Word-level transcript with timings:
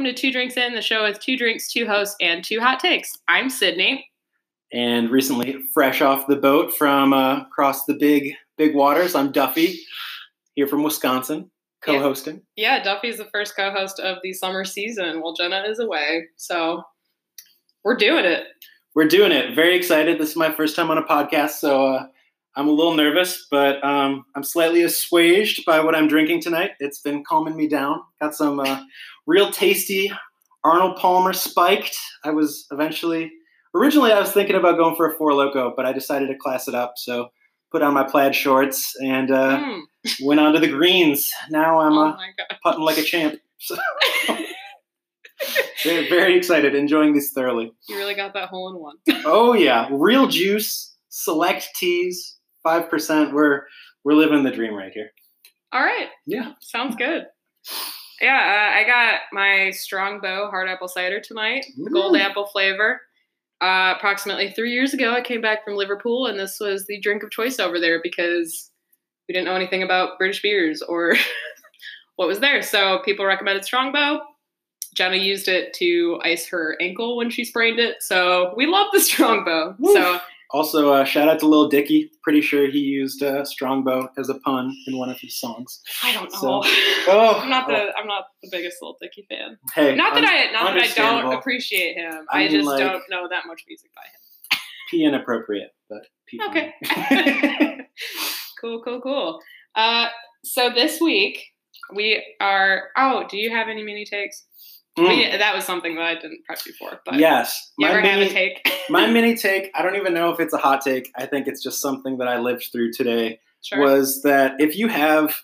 welcome 0.00 0.14
to 0.14 0.18
Two 0.18 0.32
Drinks 0.32 0.56
In, 0.56 0.74
the 0.74 0.80
show 0.80 1.02
with 1.02 1.20
two 1.20 1.36
drinks, 1.36 1.70
two 1.70 1.86
hosts, 1.86 2.16
and 2.22 2.42
two 2.42 2.58
hot 2.58 2.80
takes. 2.80 3.18
I'm 3.28 3.50
Sydney. 3.50 4.08
And 4.72 5.10
recently, 5.10 5.56
fresh 5.74 6.00
off 6.00 6.26
the 6.26 6.36
boat 6.36 6.72
from 6.72 7.12
uh, 7.12 7.42
across 7.42 7.84
the 7.84 7.92
big, 7.92 8.32
big 8.56 8.74
waters, 8.74 9.14
I'm 9.14 9.30
Duffy, 9.30 9.78
here 10.54 10.66
from 10.66 10.82
Wisconsin, 10.82 11.50
co-hosting. 11.82 12.40
Yeah, 12.56 12.82
Duffy's 12.82 13.18
the 13.18 13.26
first 13.26 13.54
co-host 13.54 14.00
of 14.00 14.16
the 14.22 14.32
summer 14.32 14.64
season 14.64 15.20
while 15.20 15.34
Jenna 15.34 15.64
is 15.68 15.80
away. 15.80 16.28
So 16.36 16.82
we're 17.84 17.96
doing 17.96 18.24
it. 18.24 18.46
We're 18.94 19.06
doing 19.06 19.32
it. 19.32 19.54
Very 19.54 19.76
excited. 19.76 20.18
This 20.18 20.30
is 20.30 20.36
my 20.36 20.50
first 20.50 20.76
time 20.76 20.90
on 20.90 20.96
a 20.96 21.02
podcast, 21.02 21.58
so 21.58 21.96
uh, 21.96 22.06
I'm 22.56 22.68
a 22.68 22.72
little 22.72 22.94
nervous, 22.94 23.46
but 23.50 23.82
um, 23.84 24.24
I'm 24.34 24.42
slightly 24.42 24.82
assuaged 24.82 25.64
by 25.64 25.80
what 25.80 25.94
I'm 25.94 26.08
drinking 26.08 26.42
tonight. 26.42 26.72
It's 26.80 27.00
been 27.00 27.22
calming 27.24 27.56
me 27.56 27.68
down. 27.68 28.00
Got 28.20 28.34
some 28.34 28.58
uh, 28.60 28.82
real 29.26 29.50
tasty 29.50 30.10
Arnold 30.64 30.96
Palmer 30.96 31.32
spiked. 31.32 31.96
I 32.24 32.30
was 32.30 32.66
eventually, 32.70 33.30
originally, 33.74 34.12
I 34.12 34.20
was 34.20 34.32
thinking 34.32 34.56
about 34.56 34.76
going 34.76 34.96
for 34.96 35.10
a 35.10 35.16
Four 35.16 35.32
Loco, 35.34 35.72
but 35.76 35.86
I 35.86 35.92
decided 35.92 36.26
to 36.28 36.36
class 36.36 36.66
it 36.68 36.74
up. 36.74 36.94
So 36.96 37.28
put 37.70 37.82
on 37.82 37.94
my 37.94 38.02
plaid 38.04 38.34
shorts 38.34 38.94
and 39.00 39.30
uh, 39.30 39.58
Mm. 39.58 39.80
went 40.22 40.40
on 40.40 40.52
to 40.54 40.58
the 40.60 40.68
greens. 40.68 41.30
Now 41.50 41.80
I'm 41.80 41.92
oh 41.92 42.08
uh, 42.08 42.16
putting 42.62 42.82
like 42.82 42.98
a 42.98 43.02
champ. 43.02 43.38
So, 43.62 43.76
very, 45.84 46.08
very 46.08 46.36
excited, 46.36 46.74
enjoying 46.74 47.14
this 47.14 47.30
thoroughly. 47.32 47.72
You 47.88 47.96
really 47.96 48.14
got 48.14 48.32
that 48.34 48.48
hole 48.48 48.70
in 48.70 48.78
one. 48.80 48.96
Oh 49.26 49.52
yeah, 49.52 49.86
real 49.90 50.26
juice, 50.26 50.96
select 51.10 51.68
teas, 51.76 52.38
five 52.62 52.88
percent. 52.88 53.32
We're 53.32 53.62
we're 54.04 54.14
living 54.14 54.42
the 54.42 54.50
dream 54.50 54.74
right 54.74 54.92
here. 54.92 55.10
All 55.72 55.82
right. 55.82 56.08
Yeah. 56.26 56.52
Sounds 56.60 56.96
good. 56.96 57.26
Yeah, 58.20 58.36
uh, 58.36 58.78
I 58.78 58.84
got 58.84 59.20
my 59.32 59.70
Strongbow 59.70 60.50
hard 60.50 60.68
apple 60.68 60.88
cider 60.88 61.20
tonight, 61.20 61.64
the 61.78 61.90
gold 61.90 62.16
apple 62.16 62.46
flavor. 62.46 63.00
Uh, 63.62 63.94
approximately 63.96 64.50
three 64.50 64.72
years 64.72 64.92
ago, 64.92 65.12
I 65.12 65.22
came 65.22 65.40
back 65.40 65.64
from 65.64 65.74
Liverpool, 65.74 66.26
and 66.26 66.38
this 66.38 66.58
was 66.60 66.86
the 66.86 67.00
drink 67.00 67.22
of 67.22 67.30
choice 67.30 67.58
over 67.58 67.80
there 67.80 68.00
because 68.02 68.70
we 69.26 69.32
didn't 69.32 69.46
know 69.46 69.54
anything 69.54 69.82
about 69.82 70.18
British 70.18 70.42
beers 70.42 70.82
or 70.82 71.16
what 72.16 72.28
was 72.28 72.40
there. 72.40 72.62
So 72.62 73.00
people 73.04 73.24
recommended 73.24 73.64
Strongbow. 73.64 74.20
Jenna 74.94 75.16
used 75.16 75.48
it 75.48 75.72
to 75.74 76.20
ice 76.22 76.46
her 76.48 76.76
ankle 76.80 77.16
when 77.16 77.30
she 77.30 77.44
sprained 77.44 77.78
it. 77.78 78.02
So 78.02 78.52
we 78.56 78.66
love 78.66 78.88
the 78.92 79.00
Strongbow. 79.00 79.76
Woo. 79.78 79.94
So 79.94 80.20
Also, 80.52 80.92
uh, 80.92 81.04
shout 81.04 81.28
out 81.28 81.38
to 81.40 81.46
Lil 81.46 81.68
Dicky. 81.68 82.10
Pretty 82.22 82.40
sure 82.40 82.68
he 82.68 82.78
used 82.80 83.22
uh, 83.22 83.44
Strongbow 83.44 84.08
as 84.18 84.28
a 84.28 84.34
pun 84.40 84.74
in 84.88 84.98
one 84.98 85.08
of 85.08 85.18
his 85.20 85.38
songs. 85.38 85.80
I 86.02 86.12
don't 86.12 86.32
know. 86.32 86.62
So- 86.62 86.62
Oh, 87.08 87.40
I'm 87.42 87.48
not 87.48 87.66
the 87.66 87.92
I'm 87.96 88.06
not 88.06 88.24
the 88.42 88.48
biggest 88.52 88.76
Lil 88.82 88.96
Dicky 89.00 89.26
fan. 89.28 89.56
Hey, 89.74 89.94
Not 89.94 90.14
that 90.14 90.24
un- 90.24 90.30
I 90.30 90.52
not 90.52 90.74
that 90.74 90.98
I 90.98 91.20
don't 91.22 91.32
appreciate 91.32 91.96
him. 91.96 92.26
I 92.30 92.38
I, 92.38 92.42
mean, 92.42 92.50
just 92.50 92.66
like- 92.66 92.78
don't 92.80 93.02
know 93.10 93.26
that 93.30 93.46
much 93.46 93.62
music 93.66 93.90
by 93.94 94.02
him. 94.02 94.58
P 94.90 95.04
inappropriate, 95.04 95.70
but 95.88 96.06
P 96.26 96.40
Okay. 96.48 96.74
cool, 98.60 98.82
cool, 98.82 99.00
cool. 99.00 99.40
Uh, 99.74 100.08
so 100.44 100.70
this 100.70 101.00
week 101.00 101.40
we 101.94 102.22
are. 102.40 102.88
Oh, 102.96 103.24
do 103.30 103.38
you 103.38 103.50
have 103.50 103.68
any 103.68 103.82
mini 103.82 104.04
takes? 104.04 104.44
Mm, 104.98 105.08
We, 105.08 105.38
that 105.38 105.54
was 105.54 105.64
something 105.64 105.94
that 105.94 106.04
I 106.04 106.14
didn't 106.14 106.44
prep 106.44 106.58
you 106.66 106.72
for. 106.78 107.00
But 107.04 107.16
yes, 107.16 107.72
you 107.78 107.88
my 107.88 108.00
mini, 108.00 108.26
a 108.26 108.28
take? 108.28 108.72
my 108.90 109.06
mini 109.06 109.36
take. 109.36 109.70
I 109.74 109.82
don't 109.82 109.96
even 109.96 110.14
know 110.14 110.30
if 110.30 110.40
it's 110.40 110.52
a 110.52 110.58
hot 110.58 110.82
take. 110.82 111.10
I 111.16 111.26
think 111.26 111.46
it's 111.46 111.62
just 111.62 111.80
something 111.80 112.18
that 112.18 112.28
I 112.28 112.38
lived 112.38 112.68
through 112.72 112.92
today. 112.92 113.38
sure. 113.62 113.80
was 113.80 114.22
that 114.22 114.54
if 114.58 114.76
you 114.76 114.88
have 114.88 115.36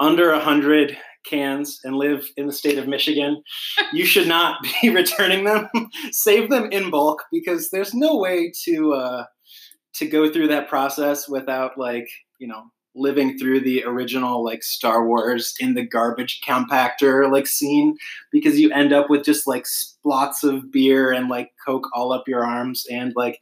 under 0.00 0.30
a 0.30 0.40
hundred 0.40 0.96
cans 1.26 1.80
and 1.84 1.96
live 1.96 2.26
in 2.36 2.46
the 2.46 2.52
state 2.52 2.78
of 2.78 2.88
Michigan, 2.88 3.42
you 3.92 4.06
should 4.06 4.28
not 4.28 4.58
be 4.82 4.88
returning 4.88 5.44
them. 5.44 5.68
Save 6.10 6.48
them 6.50 6.70
in 6.72 6.90
bulk 6.90 7.22
because 7.30 7.70
there's 7.70 7.94
no 7.94 8.16
way 8.16 8.52
to 8.64 8.94
uh, 8.94 9.24
to 9.96 10.06
go 10.06 10.32
through 10.32 10.48
that 10.48 10.68
process 10.68 11.28
without 11.28 11.76
like 11.76 12.08
you 12.38 12.48
know 12.48 12.64
living 12.96 13.38
through 13.38 13.60
the 13.60 13.84
original 13.84 14.44
like 14.44 14.62
Star 14.62 15.06
Wars 15.06 15.54
in 15.60 15.74
the 15.74 15.86
garbage 15.86 16.40
compactor 16.46 17.30
like 17.30 17.46
scene 17.46 17.96
because 18.32 18.58
you 18.58 18.70
end 18.72 18.92
up 18.92 19.10
with 19.10 19.24
just 19.24 19.46
like 19.46 19.66
splots 19.66 20.42
of 20.42 20.70
beer 20.72 21.12
and 21.12 21.28
like 21.28 21.50
coke 21.64 21.86
all 21.94 22.12
up 22.12 22.26
your 22.26 22.44
arms 22.44 22.84
and 22.90 23.12
like 23.14 23.40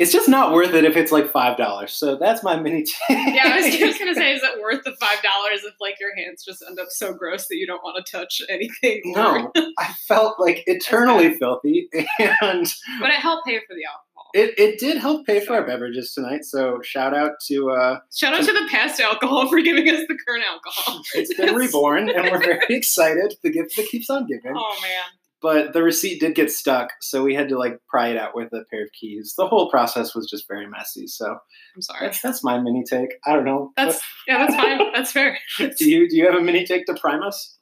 it's 0.00 0.12
just 0.12 0.28
not 0.28 0.52
worth 0.52 0.72
it 0.72 0.84
if 0.84 0.96
it's 0.96 1.10
like 1.10 1.30
five 1.30 1.56
dollars. 1.56 1.92
So 1.92 2.16
that's 2.16 2.42
my 2.42 2.56
mini. 2.58 2.86
yeah, 3.10 3.42
I 3.44 3.60
was 3.60 3.76
just 3.76 3.98
gonna 3.98 4.14
say, 4.14 4.32
is 4.32 4.42
it 4.42 4.60
worth 4.60 4.84
the 4.84 4.96
five 5.00 5.22
dollars 5.22 5.64
if 5.64 5.74
like 5.80 5.96
your 6.00 6.14
hands 6.16 6.44
just 6.44 6.64
end 6.66 6.78
up 6.78 6.88
so 6.90 7.12
gross 7.12 7.48
that 7.48 7.56
you 7.56 7.66
don't 7.66 7.82
want 7.82 8.04
to 8.04 8.10
touch 8.10 8.40
anything? 8.48 9.02
No, 9.04 9.52
I 9.78 9.92
felt 10.06 10.38
like 10.38 10.62
eternally 10.66 11.34
filthy, 11.34 11.88
and 12.18 12.66
but 13.00 13.10
it 13.10 13.16
helped 13.16 13.46
pay 13.46 13.58
for 13.58 13.74
the 13.74 13.84
alcohol. 13.84 14.09
It, 14.34 14.58
it 14.58 14.78
did 14.78 14.98
help 14.98 15.26
pay 15.26 15.40
for 15.40 15.54
our 15.54 15.66
beverages 15.66 16.12
tonight. 16.12 16.44
So 16.44 16.80
shout 16.82 17.14
out 17.14 17.32
to 17.48 17.70
uh, 17.70 17.98
Shout 18.14 18.34
out 18.34 18.44
to 18.44 18.52
the 18.52 18.68
past 18.70 19.00
alcohol 19.00 19.48
for 19.48 19.60
giving 19.60 19.88
us 19.88 20.04
the 20.08 20.18
current 20.26 20.44
alcohol. 20.44 21.02
it's 21.14 21.34
been 21.34 21.54
reborn, 21.54 22.08
and 22.08 22.30
we're 22.30 22.38
very 22.38 22.60
excited. 22.70 23.34
The 23.42 23.50
gift 23.50 23.76
that 23.76 23.86
keeps 23.86 24.10
on 24.10 24.26
giving. 24.26 24.52
Oh 24.56 24.78
man. 24.82 25.04
But 25.42 25.72
the 25.72 25.82
receipt 25.82 26.20
did 26.20 26.34
get 26.34 26.50
stuck, 26.50 26.90
so 27.00 27.22
we 27.22 27.34
had 27.34 27.48
to 27.48 27.58
like 27.58 27.78
pry 27.88 28.08
it 28.08 28.18
out 28.18 28.34
with 28.34 28.52
a 28.52 28.64
pair 28.70 28.82
of 28.82 28.90
keys. 28.92 29.32
The 29.38 29.46
whole 29.46 29.70
process 29.70 30.14
was 30.14 30.28
just 30.28 30.46
very 30.46 30.66
messy. 30.66 31.06
So 31.06 31.38
I'm 31.74 31.80
sorry. 31.80 32.06
that's 32.06 32.20
that's 32.20 32.44
my 32.44 32.58
mini 32.60 32.84
take. 32.84 33.14
I 33.24 33.32
don't 33.32 33.46
know. 33.46 33.72
That's 33.76 34.00
yeah, 34.28 34.46
that's 34.46 34.54
fine. 34.54 34.92
That's 34.92 35.12
fair. 35.12 35.38
Do 35.58 35.90
you 35.90 36.10
do 36.10 36.16
you 36.16 36.26
have 36.26 36.34
a 36.34 36.42
mini 36.42 36.66
take 36.66 36.84
to 36.86 36.94
prime 36.94 37.22
us? 37.22 37.56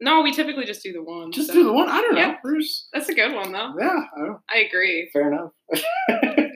No, 0.00 0.20
we 0.22 0.32
typically 0.32 0.64
just 0.66 0.82
do 0.82 0.92
the 0.92 1.02
one. 1.02 1.32
Just 1.32 1.48
so- 1.48 1.54
do 1.54 1.64
the 1.64 1.72
one. 1.72 1.88
I 1.88 2.00
don't 2.00 2.14
know. 2.14 2.20
Yeah. 2.20 2.36
Bruce. 2.42 2.88
That's 2.92 3.08
a 3.08 3.14
good 3.14 3.32
one 3.34 3.52
though. 3.52 3.72
Yeah. 3.80 4.00
I 4.50 4.54
I 4.54 4.58
agree. 4.58 5.08
fair 5.12 5.32
enough. 5.32 5.52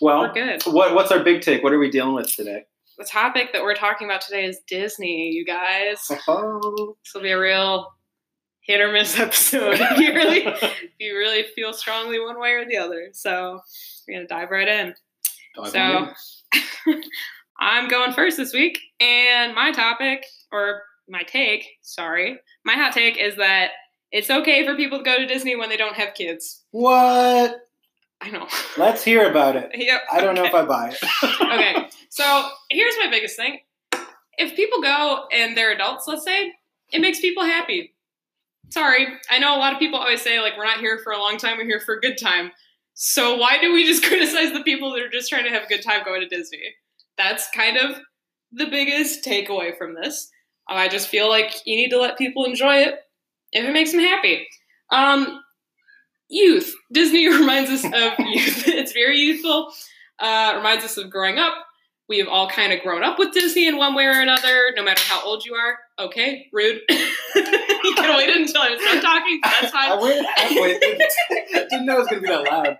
well, 0.00 0.20
We're 0.22 0.32
good. 0.32 0.62
what 0.64 0.94
what's 0.94 1.12
our 1.12 1.22
big 1.22 1.42
take? 1.42 1.62
What 1.62 1.72
are 1.72 1.78
we 1.78 1.90
dealing 1.90 2.14
with 2.14 2.34
today? 2.34 2.64
The 2.98 3.04
topic 3.04 3.52
that 3.52 3.62
we're 3.62 3.74
talking 3.74 4.06
about 4.06 4.20
today 4.20 4.44
is 4.44 4.60
Disney, 4.68 5.30
you 5.32 5.44
guys. 5.46 5.98
Oh. 6.28 6.94
This 7.04 7.14
will 7.14 7.22
be 7.22 7.30
a 7.30 7.38
real 7.40 7.92
hit 8.60 8.80
or 8.80 8.92
miss 8.92 9.18
episode. 9.18 9.76
if 9.80 9.98
you 9.98 10.12
really 10.14 10.44
if 10.46 10.92
you 10.98 11.16
really 11.16 11.44
feel 11.54 11.72
strongly 11.72 12.20
one 12.20 12.38
way 12.40 12.50
or 12.50 12.64
the 12.66 12.76
other. 12.78 13.08
So 13.12 13.60
we're 14.06 14.16
gonna 14.16 14.26
dive 14.28 14.50
right 14.50 14.68
in. 14.68 14.94
So 15.66 16.08
I'm 17.58 17.88
going 17.88 18.12
first 18.12 18.36
this 18.36 18.52
week, 18.52 18.78
and 19.00 19.54
my 19.54 19.70
topic, 19.72 20.24
or 20.50 20.82
my 21.08 21.22
take, 21.22 21.66
sorry, 21.82 22.38
my 22.64 22.74
hot 22.74 22.92
take 22.92 23.18
is 23.18 23.36
that 23.36 23.70
it's 24.10 24.30
okay 24.30 24.66
for 24.66 24.76
people 24.76 24.98
to 24.98 25.04
go 25.04 25.18
to 25.18 25.26
Disney 25.26 25.56
when 25.56 25.68
they 25.68 25.76
don't 25.76 25.96
have 25.96 26.14
kids. 26.14 26.62
what? 26.70 27.60
I 28.20 28.30
know. 28.30 28.46
Let's 28.78 29.02
hear 29.02 29.28
about 29.28 29.56
it. 29.56 29.70
Yep. 29.74 30.00
I 30.12 30.20
don't 30.20 30.36
know 30.36 30.44
if 30.44 30.54
I 30.54 30.64
buy 30.64 30.90
it. 30.90 30.98
okay, 31.42 31.88
so 32.08 32.48
here's 32.70 32.94
my 32.98 33.10
biggest 33.10 33.36
thing. 33.36 33.58
If 34.38 34.54
people 34.54 34.80
go 34.80 35.26
and 35.32 35.56
they're 35.56 35.72
adults, 35.72 36.06
let's 36.06 36.24
say, 36.24 36.52
it 36.92 37.00
makes 37.00 37.20
people 37.20 37.42
happy. 37.42 37.94
Sorry, 38.70 39.06
I 39.28 39.38
know 39.38 39.56
a 39.56 39.58
lot 39.58 39.72
of 39.72 39.78
people 39.78 39.98
always 39.98 40.22
say, 40.22 40.40
like, 40.40 40.56
we're 40.56 40.64
not 40.64 40.78
here 40.78 41.00
for 41.02 41.12
a 41.12 41.18
long 41.18 41.36
time, 41.36 41.58
we're 41.58 41.66
here 41.66 41.80
for 41.80 41.96
a 41.96 42.00
good 42.00 42.16
time. 42.16 42.52
So 42.94 43.36
why 43.36 43.58
do 43.60 43.72
we 43.72 43.86
just 43.86 44.04
criticize 44.04 44.52
the 44.52 44.62
people 44.62 44.92
that 44.92 45.02
are 45.02 45.10
just 45.10 45.28
trying 45.28 45.44
to 45.44 45.50
have 45.50 45.64
a 45.64 45.66
good 45.66 45.82
time 45.82 46.04
going 46.04 46.20
to 46.20 46.28
Disney? 46.28 46.62
That's 47.18 47.50
kind 47.50 47.76
of 47.76 47.96
the 48.52 48.66
biggest 48.66 49.24
takeaway 49.24 49.76
from 49.76 49.94
this. 49.94 50.30
I 50.68 50.88
just 50.88 51.08
feel 51.08 51.28
like 51.28 51.52
you 51.66 51.76
need 51.76 51.90
to 51.90 51.98
let 52.00 52.18
people 52.18 52.44
enjoy 52.44 52.76
it 52.76 52.94
if 53.52 53.64
it 53.64 53.72
makes 53.72 53.92
them 53.92 54.00
happy. 54.00 54.46
Um, 54.90 55.42
youth. 56.28 56.74
Disney 56.92 57.28
reminds 57.38 57.70
us 57.70 57.84
of 57.84 58.18
youth. 58.26 58.66
It's 58.68 58.92
very 58.92 59.18
youthful. 59.18 59.72
Uh, 60.18 60.54
reminds 60.56 60.84
us 60.84 60.96
of 60.96 61.10
growing 61.10 61.38
up. 61.38 61.54
We 62.08 62.18
have 62.18 62.28
all 62.28 62.48
kind 62.48 62.72
of 62.72 62.80
grown 62.80 63.02
up 63.02 63.18
with 63.18 63.32
Disney 63.32 63.66
in 63.66 63.76
one 63.76 63.94
way 63.94 64.04
or 64.04 64.20
another, 64.20 64.72
no 64.76 64.82
matter 64.84 65.00
how 65.06 65.24
old 65.24 65.44
you 65.46 65.54
are. 65.54 65.78
Okay, 65.98 66.46
rude. 66.52 66.80
you 66.88 67.94
can 67.94 68.16
wait 68.16 68.36
until 68.36 68.60
I 68.60 68.70
was 68.70 68.80
done 68.80 69.00
talking, 69.00 69.38
but 69.42 69.52
that's 69.62 69.74
I 69.74 69.88
fine. 69.88 70.02
waited 70.02 70.26
halfway. 70.36 70.78
Didn't 71.70 71.86
know 71.86 71.96
it 71.96 71.98
was 72.00 72.08
gonna 72.08 72.20
be 72.20 72.28
that 72.28 72.42
loud. 72.44 72.76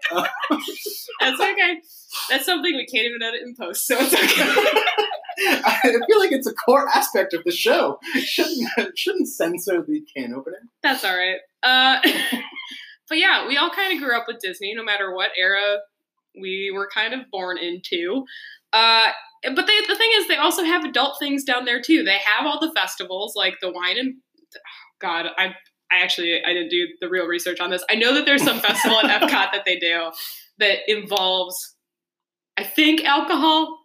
That's 1.21 1.41
okay. 1.41 1.81
That's 2.29 2.47
something 2.47 2.75
we 2.75 2.87
can't 2.87 3.07
even 3.07 3.23
edit 3.23 3.43
in 3.43 3.55
post, 3.55 3.87
so 3.87 3.97
it's 3.99 4.15
okay. 4.15 4.81
I 5.65 5.81
feel 6.07 6.19
like 6.19 6.33
it's 6.33 6.47
a 6.47 6.55
core 6.55 6.89
aspect 6.89 7.33
of 7.33 7.43
the 7.45 7.51
show. 7.51 7.99
Shouldn't 8.21 8.69
shouldn't 8.97 9.29
censor 9.29 9.83
the 9.83 10.03
can 10.15 10.35
opening. 10.35 10.61
That's 10.83 11.05
all 11.05 11.17
right. 11.17 11.39
Uh, 11.63 12.01
but 13.09 13.19
yeah, 13.19 13.47
we 13.49 13.57
all 13.57 13.71
kind 13.71 13.95
of 13.95 14.03
grew 14.03 14.17
up 14.17 14.25
with 14.29 14.41
Disney, 14.41 14.75
no 14.75 14.85
matter 14.85 15.15
what 15.15 15.31
era 15.39 15.79
we 16.41 16.73
were 16.75 16.89
kind 16.93 17.13
of 17.13 17.21
born 17.31 17.59
into. 17.59 18.25
Uh, 18.73 19.09
but 19.43 19.67
they, 19.67 19.81
the 19.87 19.97
thing 19.97 20.11
is, 20.15 20.29
they 20.29 20.37
also 20.37 20.65
have 20.65 20.85
adult 20.85 21.19
things 21.19 21.45
down 21.45 21.67
there 21.67 21.81
too. 21.81 22.03
They 22.03 22.19
have 22.25 22.47
all 22.47 22.59
the 22.59 22.73
festivals, 22.73 23.35
like 23.37 23.57
the 23.61 23.71
wine 23.71 23.99
and 23.99 24.15
God, 25.01 25.27
I 25.37 25.55
I 25.91 26.03
actually 26.03 26.43
I 26.45 26.53
didn't 26.53 26.71
do 26.71 26.89
the 27.01 27.09
real 27.09 27.27
research 27.27 27.61
on 27.61 27.71
this. 27.71 27.85
I 27.91 27.95
know 27.95 28.15
that 28.15 28.25
there's 28.25 28.43
some 28.43 28.61
festival 28.61 28.99
at 28.99 29.21
Epcot 29.21 29.53
that 29.53 29.65
they 29.65 29.79
do 29.79 30.11
that 30.59 30.79
involves, 30.87 31.75
I 32.57 32.65
think, 32.65 33.05
alcohol 33.05 33.79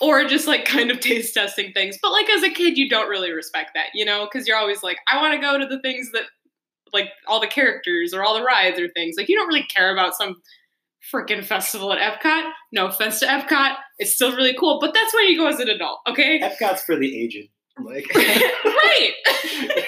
or 0.00 0.24
just 0.24 0.46
like 0.46 0.64
kind 0.64 0.90
of 0.90 1.00
taste 1.00 1.34
testing 1.34 1.72
things. 1.72 1.98
But 2.00 2.12
like 2.12 2.28
as 2.30 2.42
a 2.42 2.50
kid, 2.50 2.78
you 2.78 2.88
don't 2.88 3.08
really 3.08 3.32
respect 3.32 3.72
that, 3.74 3.88
you 3.94 4.04
know, 4.04 4.26
because 4.30 4.46
you're 4.46 4.56
always 4.56 4.82
like, 4.82 4.96
I 5.08 5.20
want 5.20 5.34
to 5.34 5.40
go 5.40 5.58
to 5.58 5.66
the 5.66 5.80
things 5.80 6.10
that 6.12 6.24
like 6.92 7.10
all 7.28 7.40
the 7.40 7.46
characters 7.46 8.12
or 8.12 8.22
all 8.22 8.34
the 8.34 8.44
rides 8.44 8.78
or 8.78 8.88
things. 8.88 9.16
Like 9.16 9.28
you 9.28 9.36
don't 9.36 9.48
really 9.48 9.64
care 9.64 9.92
about 9.92 10.14
some 10.14 10.36
freaking 11.12 11.44
festival 11.44 11.92
at 11.92 11.98
Epcot. 11.98 12.50
No 12.72 12.86
offense 12.86 13.20
to 13.20 13.26
Epcot, 13.26 13.76
it's 13.98 14.14
still 14.14 14.34
really 14.36 14.54
cool, 14.58 14.78
but 14.80 14.94
that's 14.94 15.12
when 15.14 15.26
you 15.26 15.36
go 15.36 15.48
as 15.48 15.58
an 15.58 15.68
adult, 15.68 15.98
okay? 16.08 16.40
Epcot's 16.40 16.82
for 16.82 16.96
the 16.96 17.24
aged. 17.24 17.48
Like 17.78 18.06
right. 18.14 19.12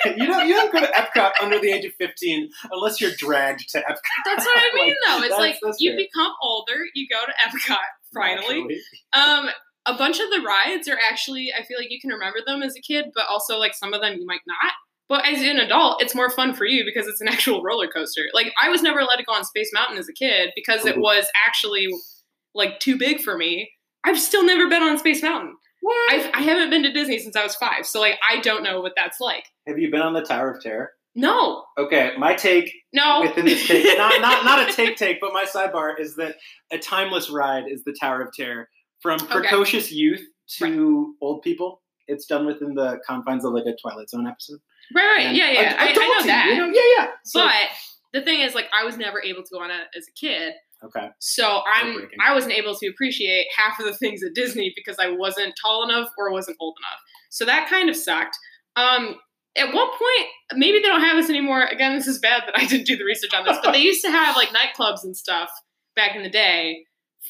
you 0.17 0.27
don't 0.27 0.49
you 0.49 0.55
don't 0.55 0.73
go 0.73 0.81
to 0.81 0.87
Epcot 0.87 1.33
under 1.43 1.59
the 1.59 1.71
age 1.71 1.85
of 1.85 1.93
fifteen 1.95 2.49
unless 2.71 3.01
you're 3.01 3.13
dragged 3.19 3.69
to 3.71 3.79
Epcot. 3.79 3.99
That's 4.25 4.45
what 4.45 4.57
I 4.57 4.71
mean, 4.75 4.89
Like, 4.89 4.97
though. 5.07 5.27
It's 5.27 5.39
like 5.63 5.75
you 5.79 5.91
fair. 5.91 5.99
become 5.99 6.33
older, 6.43 6.77
you 6.95 7.07
go 7.09 7.21
to 7.27 7.33
Epcot 7.47 7.77
finally. 8.15 8.81
Um, 9.13 9.51
a 9.87 9.95
bunch 9.97 10.19
of 10.21 10.31
the 10.31 10.41
rides 10.41 10.89
are 10.89 10.99
actually, 10.99 11.53
I 11.53 11.63
feel 11.65 11.77
like 11.79 11.91
you 11.91 12.01
can 12.01 12.11
remember 12.11 12.39
them 12.47 12.63
as 12.63 12.75
a 12.75 12.81
kid, 12.81 13.07
but 13.15 13.25
also 13.29 13.59
like 13.59 13.75
some 13.75 13.93
of 13.93 14.01
them 14.01 14.17
you 14.19 14.27
might 14.27 14.41
not. 14.47 14.73
But 15.09 15.27
as 15.27 15.43
an 15.43 15.59
adult, 15.59 16.03
it's 16.03 16.15
more 16.15 16.31
fun 16.31 16.55
for 16.55 16.65
you 16.65 16.85
because 16.87 17.07
it's 17.07 17.21
an 17.21 17.29
actual 17.29 17.63
roller 17.63 17.89
coaster. 17.89 18.23
Like 18.33 18.53
I 18.61 18.71
was 18.71 18.81
never 18.83 19.01
allowed 19.01 19.17
to 19.17 19.25
go 19.25 19.35
on 19.35 19.45
Space 19.45 19.71
Mountain 19.75 19.99
as 19.99 20.09
a 20.09 20.15
kid 20.15 20.51
because 20.57 20.87
it 20.87 20.97
was 20.97 21.27
actually 21.47 21.89
like 22.55 22.81
too 22.81 22.97
big 22.97 23.21
for 23.21 23.37
me. 23.37 23.71
I've 24.05 24.19
still 24.19 24.45
never 24.45 24.69
been 24.69 24.83
on 24.83 24.99
Space 24.99 25.23
Mountain. 25.23 25.57
I've, 26.11 26.31
I 26.35 26.41
haven't 26.43 26.71
been 26.71 26.83
to 26.85 26.93
Disney 26.93 27.19
since 27.19 27.37
I 27.37 27.43
was 27.43 27.55
five, 27.57 27.87
so 27.87 28.01
like 28.01 28.19
I 28.29 28.41
don't 28.41 28.63
know 28.63 28.81
what 28.81 28.93
that's 28.97 29.21
like. 29.21 29.45
Have 29.67 29.79
you 29.79 29.91
been 29.91 30.01
on 30.03 30.13
the 30.15 30.23
Tower 30.23 30.51
of 30.53 30.63
Terror? 30.63 30.91
No, 31.17 31.65
Okay, 31.79 32.13
my 32.19 32.35
take 32.35 32.73
no. 32.93 33.21
within 33.23 33.45
this 33.45 33.67
take, 33.69 33.85
not, 33.99 34.21
not 34.21 34.45
not 34.45 34.69
a 34.69 34.73
take 34.73 34.97
take, 34.97 35.21
but 35.21 35.33
my 35.33 35.45
sidebar 35.45 35.99
is 35.99 36.17
that 36.17 36.37
a 36.73 36.79
timeless 36.79 37.31
ride 37.31 37.65
is 37.71 37.85
the 37.85 37.95
Tower 38.01 38.23
of 38.23 38.33
Terror. 38.33 38.69
From 39.01 39.19
precocious 39.21 39.93
youth 39.93 40.23
to 40.59 41.15
old 41.21 41.43
people, 41.43 41.83
it's 42.09 42.27
done 42.27 42.47
within 42.47 42.75
the 42.75 42.99
confines 43.07 43.45
of 43.45 43.53
like 43.53 43.67
a 43.67 43.77
Twilight 43.81 44.09
Zone 44.11 44.27
episode. 44.27 44.59
right, 44.95 45.05
right, 45.17 45.27
And 45.27 45.37
yeah, 45.37 45.51
yeah. 45.51 45.61
ad- 45.61 45.77
I, 45.79 45.91
I 45.91 45.93
know 46.09 46.27
that. 46.27 46.47
You 46.49 46.57
know? 46.57 46.67
Yeah, 46.67 46.83
yeah. 47.05 47.07
So- 47.25 47.41
But 47.45 47.55
the 48.13 48.23
thing 48.23 48.41
is, 48.41 48.55
like, 48.55 48.67
I 48.79 48.85
was 48.85 48.97
never 48.97 49.21
able 49.23 49.43
to 49.43 49.49
go 49.53 49.61
on 49.61 49.71
it 49.71 49.87
as 49.97 50.07
a 50.09 50.13
kid. 50.13 50.55
Okay, 50.85 51.09
So 51.19 51.63
I'm 51.67 52.09
I 52.25 52.35
wasn't 52.35 52.55
able 52.55 52.75
to 52.75 52.87
appreciate 52.89 53.47
half 53.57 53.79
of 53.79 53.87
the 53.87 53.95
things 53.95 54.23
at 54.23 54.35
Disney 54.35 54.73
because 54.77 54.97
I 54.99 55.11
wasn't 55.11 55.55
tall 55.61 55.89
enough 55.89 56.09
or 56.19 56.33
wasn't 56.33 56.57
old 56.61 56.77
enough. 56.81 57.01
So 57.31 57.45
that 57.45 57.69
kind 57.69 57.89
of 57.89 57.97
sucked. 57.97 58.37
Um, 58.77 59.17
at 59.57 59.73
one 59.73 59.89
point, 59.89 60.29
maybe 60.55 60.79
they 60.79 60.89
don't 60.89 61.01
have 61.01 61.17
this 61.17 61.31
anymore. 61.31 61.65
Again, 61.65 61.95
this 61.95 62.07
is 62.07 62.19
bad 62.19 62.43
that 62.47 62.59
I 62.59 62.67
didn't 62.67 62.87
do 62.87 62.97
the 62.97 63.05
research 63.05 63.33
on 63.35 63.45
this, 63.45 63.59
but 63.63 63.73
they 63.73 63.79
used 63.79 64.05
to 64.05 64.11
have 64.11 64.37
like 64.37 64.49
nightclubs 64.49 65.05
and 65.05 65.17
stuff 65.17 65.51
back 65.95 66.17
in 66.17 66.23
the 66.23 66.31
day. 66.31 66.85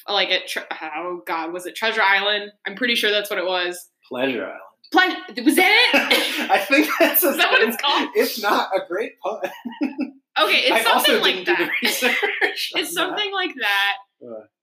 Like 0.09 0.31
at 0.31 0.49
Tre- 0.49 0.65
oh 0.97 1.23
god, 1.27 1.53
was 1.53 1.67
it 1.67 1.77
Treasure 1.77 2.03
Island? 2.03 2.51
I'm 2.67 2.75
pretty 2.75 2.95
sure 2.95 3.11
that's 3.11 3.31
what 3.31 3.39
it 3.39 3.47
was. 3.47 3.79
Pleasure 4.09 4.45
Island. 4.45 4.61
Ple- 4.93 5.45
was 5.45 5.57
that 5.57 5.91
it? 5.95 6.51
I 6.51 6.59
think 6.59 6.89
that's 6.99 7.21
that 7.23 7.51
what 7.51 7.63
it's 7.63 7.77
called? 7.77 8.09
It's 8.15 8.43
not 8.43 8.71
a 8.75 8.81
great 8.89 9.13
pun. 9.21 9.41
Okay, 10.41 10.63
it's 10.67 10.87
I 10.87 10.91
something 10.93 11.21
like 11.21 11.45
that. 11.47 11.59
do 11.59 11.65
the 11.65 11.71
research. 11.83 12.17
on 12.75 12.81
it's 12.81 12.93
something 12.93 13.33
like 13.33 13.55
that. 13.61 13.95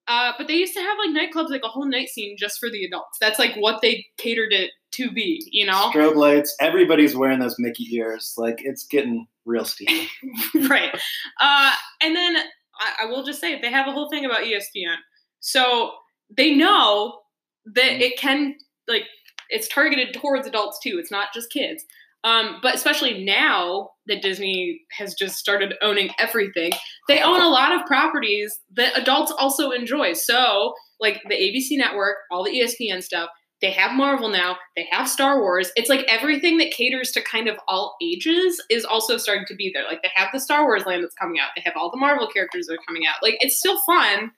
Uh. 0.07 0.33
But 0.38 0.47
they 0.47 0.56
used 0.56 0.73
to 0.73 0.81
have 0.81 0.97
like 0.97 1.15
nightclubs, 1.15 1.50
like 1.50 1.63
a 1.63 1.69
whole 1.69 1.85
night 1.85 2.09
scene 2.09 2.35
just 2.38 2.59
for 2.59 2.69
the 2.69 2.83
adults. 2.83 3.18
That's 3.21 3.39
like 3.39 3.56
what 3.56 3.81
they 3.81 4.06
catered 4.18 4.51
it 4.51 4.71
to 4.94 5.09
be, 5.12 5.47
you 5.51 5.65
know? 5.65 5.89
Strobe 5.94 6.15
lights. 6.15 6.53
Everybody's 6.59 7.15
wearing 7.15 7.39
those 7.39 7.56
Mickey 7.59 7.88
ears. 7.95 8.33
Like 8.38 8.62
it's 8.65 8.83
getting 8.85 9.27
real 9.45 9.63
steamy. 9.63 10.09
right. 10.68 10.94
Uh, 11.39 11.71
and 12.01 12.13
then 12.15 12.35
I, 12.38 13.03
I 13.03 13.06
will 13.06 13.24
just 13.24 13.39
say 13.39 13.59
they 13.62 13.71
have 13.71 13.88
a 13.88 13.91
whole 13.94 14.09
thing 14.09 14.25
about 14.25 14.41
ESPN, 14.41 14.95
so 15.39 15.91
they 16.35 16.53
know 16.56 17.19
that 17.65 17.91
Mm. 17.91 18.01
it 18.01 18.17
can 18.17 18.56
like 18.88 19.03
it's 19.50 19.67
targeted 19.67 20.13
towards 20.13 20.47
adults 20.47 20.79
too. 20.83 20.97
It's 21.00 21.12
not 21.12 21.27
just 21.33 21.51
kids. 21.51 21.85
Um, 22.23 22.59
but 22.62 22.75
especially 22.75 23.23
now 23.23 23.89
that 24.06 24.21
Disney 24.21 24.81
has 24.91 25.15
just 25.15 25.38
started 25.38 25.73
owning 25.81 26.12
everything, 26.19 26.71
they 27.07 27.21
own 27.21 27.41
a 27.41 27.47
lot 27.47 27.73
of 27.73 27.85
properties 27.88 28.59
that 28.75 28.97
adults 28.97 29.31
also 29.31 29.71
enjoy. 29.71 30.13
So, 30.13 30.73
like 31.00 31.21
the 31.27 31.35
ABC 31.35 31.77
network, 31.77 32.18
all 32.29 32.44
the 32.44 32.51
ESPN 32.51 33.01
stuff, 33.01 33.29
they 33.62 33.71
have 33.71 33.94
Marvel 33.94 34.29
now, 34.29 34.57
they 34.75 34.88
have 34.91 35.07
Star 35.07 35.39
Wars. 35.39 35.71
It's 35.75 35.89
like 35.89 36.06
everything 36.07 36.57
that 36.57 36.71
caters 36.71 37.12
to 37.12 37.21
kind 37.21 37.47
of 37.47 37.57
all 37.68 37.95
ages 38.01 38.62
is 38.69 38.85
also 38.85 39.17
starting 39.17 39.45
to 39.47 39.56
be 39.56 39.71
there. 39.74 39.83
Like 39.83 40.01
they 40.01 40.12
have 40.15 40.29
the 40.33 40.39
Star 40.39 40.63
Wars 40.63 40.85
land 40.85 41.03
that's 41.03 41.15
coming 41.15 41.39
out, 41.39 41.50
they 41.56 41.62
have 41.65 41.75
all 41.75 41.91
the 41.91 41.97
Marvel 41.97 42.27
characters 42.27 42.67
that 42.67 42.74
are 42.74 42.85
coming 42.88 43.03
out. 43.07 43.15
Like 43.24 43.38
it's 43.39 43.57
still 43.57 43.79
fun 43.81 44.31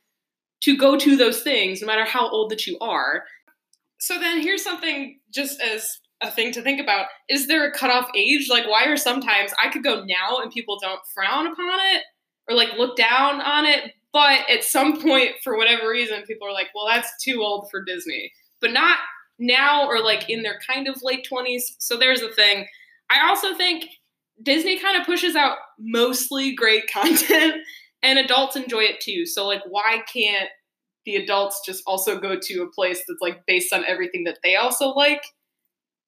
to 0.62 0.77
go 0.77 0.97
to 0.97 1.18
those 1.18 1.41
things 1.41 1.81
no 1.81 1.88
matter 1.88 2.06
how 2.06 2.29
old 2.29 2.51
that 2.51 2.68
you 2.68 2.77
are. 2.79 3.24
So 4.00 4.19
then 4.19 4.41
here's 4.41 4.63
something 4.63 5.19
just 5.33 5.62
as 5.62 5.97
a 6.24 6.31
thing 6.31 6.52
to 6.54 6.62
think 6.62 6.80
about. 6.80 7.08
Is 7.30 7.48
there 7.48 7.68
a 7.68 7.72
cutoff 7.72 8.10
age? 8.16 8.50
Like 8.50 8.68
why 8.68 8.86
are 8.86 8.98
sometimes 8.98 9.54
I 9.64 9.70
could 9.70 9.84
go 9.84 10.04
now 10.06 10.40
and 10.40 10.52
people 10.52 10.80
don't 10.81 11.02
frown 11.14 11.48
upon 11.48 11.80
it 11.96 12.04
or 12.50 12.56
like 12.56 12.74
look 12.78 12.96
down 12.96 13.42
on 13.42 13.66
it, 13.66 13.92
but 14.12 14.42
at 14.50 14.64
some 14.64 15.02
point 15.02 15.31
for 15.44 15.58
whatever 15.58 15.90
reason 15.90 16.24
people 16.24 16.48
are 16.48 16.54
like, 16.54 16.68
"Well, 16.75 16.88
that's 16.88 17.12
too 17.24 17.42
old 17.42 17.70
for 17.70 17.84
Disney." 17.84 18.31
But 18.62 18.72
not 18.72 18.98
now 19.40 19.88
or 19.88 20.02
like 20.02 20.30
in 20.30 20.44
their 20.44 20.60
kind 20.66 20.88
of 20.88 21.02
late 21.04 21.28
20s. 21.30 21.64
So 21.80 21.98
there's 21.98 22.22
the 22.22 22.31
thing. 22.34 22.68
I 23.10 23.28
also 23.28 23.56
think 23.56 23.86
Disney 24.42 24.80
kind 24.80 25.00
of 25.00 25.06
pushes 25.06 25.36
out 25.36 25.58
mostly 25.80 26.56
great 26.56 26.88
content 26.92 27.56
and 28.02 28.20
adults 28.20 28.56
enjoy 28.56 28.84
it 28.84 29.00
too. 29.00 29.25
So 29.25 29.48
like 29.48 29.62
why 29.68 30.04
can't 30.12 30.50
the 31.06 31.18
adults 31.18 31.62
just 31.66 31.84
also 31.86 32.20
go 32.20 32.38
to 32.42 32.62
a 32.62 32.72
place 32.72 33.04
that's 33.08 33.22
like 33.22 33.46
based 33.46 33.74
on 33.74 33.84
everything 33.86 34.24
that 34.25 34.38
they 34.44 34.56
also 34.56 34.90
like? 34.90 35.24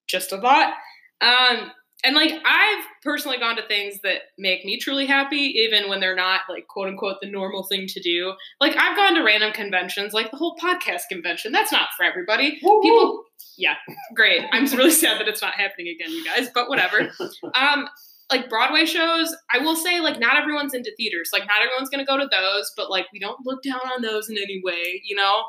Just 0.07 0.31
a 0.31 0.39
thought. 0.39 0.73
Um 1.21 1.71
and 2.03 2.15
like 2.15 2.33
I've 2.45 2.85
personally 3.03 3.39
gone 3.39 3.55
to 3.55 3.67
things 3.67 3.99
that 4.03 4.21
make 4.37 4.63
me 4.63 4.77
truly 4.77 5.07
happy, 5.07 5.37
even 5.37 5.89
when 5.89 5.99
they're 5.99 6.15
not 6.15 6.41
like 6.49 6.67
quote 6.67 6.87
unquote 6.87 7.17
the 7.21 7.29
normal 7.29 7.63
thing 7.63 7.87
to 7.87 7.99
do. 8.01 8.33
Like 8.61 8.75
I've 8.77 8.95
gone 8.95 9.15
to 9.15 9.23
random 9.23 9.53
conventions, 9.53 10.13
like 10.13 10.29
the 10.29 10.37
whole 10.37 10.55
podcast 10.61 11.03
convention. 11.09 11.51
That's 11.51 11.71
not 11.71 11.89
for 11.97 12.03
everybody. 12.03 12.51
People, 12.59 13.23
yeah, 13.57 13.75
great. 14.13 14.43
I'm 14.51 14.65
really 14.65 14.91
sad 15.03 15.19
that 15.19 15.27
it's 15.27 15.41
not 15.41 15.55
happening 15.55 15.87
again, 15.87 16.11
you 16.11 16.23
guys. 16.23 16.49
But 16.53 16.69
whatever. 16.69 17.11
Um, 17.55 17.87
like 18.31 18.49
Broadway 18.49 18.85
shows, 18.85 19.35
I 19.53 19.59
will 19.59 19.75
say 19.75 19.99
like 19.99 20.19
not 20.19 20.37
everyone's 20.37 20.73
into 20.75 20.91
theaters. 20.97 21.29
Like 21.33 21.47
not 21.47 21.61
everyone's 21.63 21.89
gonna 21.89 22.05
go 22.05 22.17
to 22.17 22.27
those, 22.31 22.71
but 22.77 22.91
like 22.91 23.07
we 23.13 23.19
don't 23.19 23.39
look 23.45 23.63
down 23.63 23.81
on 23.95 24.01
those 24.03 24.29
in 24.29 24.37
any 24.37 24.61
way, 24.63 25.01
you 25.05 25.15
know. 25.15 25.43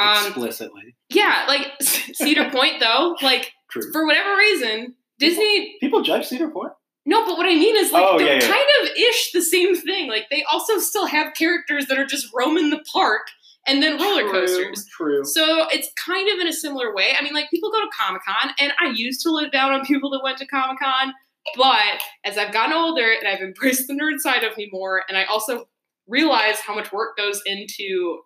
Um, 0.00 0.26
Explicitly. 0.28 0.96
yeah, 1.10 1.44
like 1.46 1.72
Cedar 1.80 2.50
Point 2.50 2.80
though, 2.80 3.16
like 3.22 3.52
True. 3.70 3.90
for 3.92 4.06
whatever 4.06 4.36
reason, 4.36 4.94
Disney 5.18 5.76
People 5.80 6.02
judge 6.02 6.26
Cedar 6.26 6.48
Point. 6.50 6.72
no, 7.06 7.24
but 7.26 7.36
what 7.36 7.46
I 7.46 7.54
mean 7.54 7.76
is 7.76 7.92
like 7.92 8.04
Oh, 8.06 8.18
they're 8.18 8.26
yeah, 8.38 8.42
yeah. 8.42 8.48
kind 8.52 8.66
of 8.82 8.88
ish 8.96 9.32
the 9.32 9.42
same 9.42 9.76
thing. 9.76 10.08
Like 10.08 10.26
they 10.30 10.44
also 10.50 10.78
still 10.78 11.06
have 11.06 11.34
characters 11.34 11.86
that 11.86 11.98
are 11.98 12.06
just 12.06 12.28
roaming 12.34 12.70
the 12.70 12.82
park 12.92 13.22
and 13.66 13.82
then 13.82 14.00
roller 14.00 14.22
True, 14.22 14.32
coasters. 14.32 14.86
True. 14.96 15.24
So 15.24 15.66
it's 15.70 15.90
kind 16.04 16.28
of 16.32 16.38
in 16.40 16.46
a 16.48 16.52
similar 16.52 16.94
way. 16.94 17.08
I 17.18 17.22
mean, 17.22 17.34
like 17.34 17.50
people 17.50 17.70
go 17.70 17.80
to 17.80 17.90
Comic 17.98 18.22
Con, 18.26 18.52
and 18.58 18.72
I 18.80 18.90
used 18.94 19.20
to 19.22 19.30
look 19.30 19.52
down 19.52 19.72
on 19.72 19.84
people 19.84 20.08
that 20.10 20.22
went 20.24 20.38
to 20.38 20.46
Comic 20.46 20.78
Con, 20.80 21.12
but 21.56 22.00
as 22.24 22.38
I've 22.38 22.52
gotten 22.54 22.72
older 22.72 23.12
and 23.12 23.28
I've 23.28 23.40
embraced 23.40 23.86
the 23.86 23.92
nerd 23.94 24.18
side 24.18 24.44
of 24.44 24.56
me 24.56 24.68
more, 24.72 25.02
and 25.08 25.18
I 25.18 25.24
also 25.24 25.66
realize 26.08 26.58
how 26.60 26.74
much 26.74 26.90
work 26.90 27.16
goes 27.18 27.40
into 27.44 28.20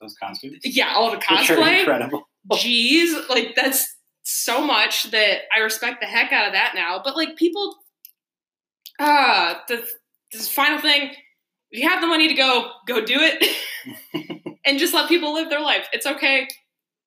Those 0.00 0.14
costumes. 0.20 0.58
yeah 0.64 0.92
all 0.96 1.10
the 1.12 1.16
Which 1.18 1.30
are 1.50 1.56
cosplay. 1.56 1.78
incredible. 1.80 2.28
Jeez, 2.52 3.28
like 3.28 3.54
that's 3.54 3.86
so 4.22 4.64
much 4.64 5.10
that 5.10 5.42
I 5.56 5.60
respect 5.60 6.00
the 6.00 6.06
heck 6.06 6.32
out 6.32 6.46
of 6.46 6.52
that 6.52 6.72
now. 6.74 7.00
But 7.02 7.16
like 7.16 7.36
people, 7.36 7.74
ah, 8.98 9.62
the 9.68 9.84
this 10.32 10.48
final 10.48 10.78
thing. 10.78 11.10
If 11.72 11.82
you 11.82 11.88
have 11.88 12.00
the 12.00 12.08
money 12.08 12.26
to 12.26 12.34
go, 12.34 12.70
go 12.86 13.04
do 13.04 13.16
it, 13.18 13.56
and 14.66 14.78
just 14.78 14.92
let 14.92 15.08
people 15.08 15.32
live 15.34 15.50
their 15.50 15.60
life. 15.60 15.88
It's 15.92 16.06
okay 16.06 16.48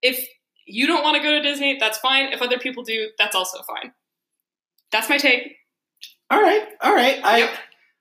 if 0.02 0.26
you 0.66 0.88
don't 0.88 1.04
want 1.04 1.18
to 1.18 1.24
go 1.24 1.32
to 1.32 1.42
Disney. 1.42 1.78
That's 1.80 1.98
fine. 1.98 2.32
If 2.32 2.42
other 2.42 2.60
people 2.60 2.84
do, 2.84 3.10
that's 3.18 3.36
also 3.36 3.62
fine. 3.64 3.92
That's 4.92 5.10
my 5.10 5.18
take. 5.18 5.56
All 6.30 6.42
right, 6.42 6.66
all 6.82 6.96
right. 6.96 7.20
I 7.24 7.38
Yep. 7.40 7.50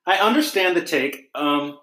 I 0.07 0.17
understand 0.17 0.77
the 0.77 0.83
take. 0.83 1.31
Um, 1.35 1.79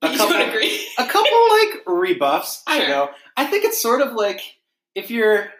a 0.00 0.10
you 0.10 0.18
couple, 0.18 0.36
a 0.36 1.06
couple 1.06 1.48
like 1.50 1.82
rebuffs. 1.86 2.62
Sure. 2.68 2.80
You 2.80 2.88
know, 2.88 3.10
I 3.36 3.44
think 3.46 3.64
it's 3.64 3.80
sort 3.80 4.00
of 4.00 4.14
like 4.14 4.40
if 4.94 5.10
you're 5.10 5.50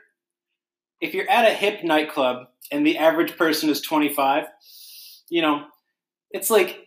if 1.02 1.12
you're 1.12 1.28
at 1.28 1.44
a 1.50 1.52
hip 1.52 1.84
nightclub 1.84 2.46
and 2.70 2.86
the 2.86 2.96
average 2.96 3.36
person 3.36 3.68
is 3.68 3.82
25, 3.82 4.44
you 5.28 5.42
know, 5.42 5.64
it's 6.30 6.48
like 6.48 6.78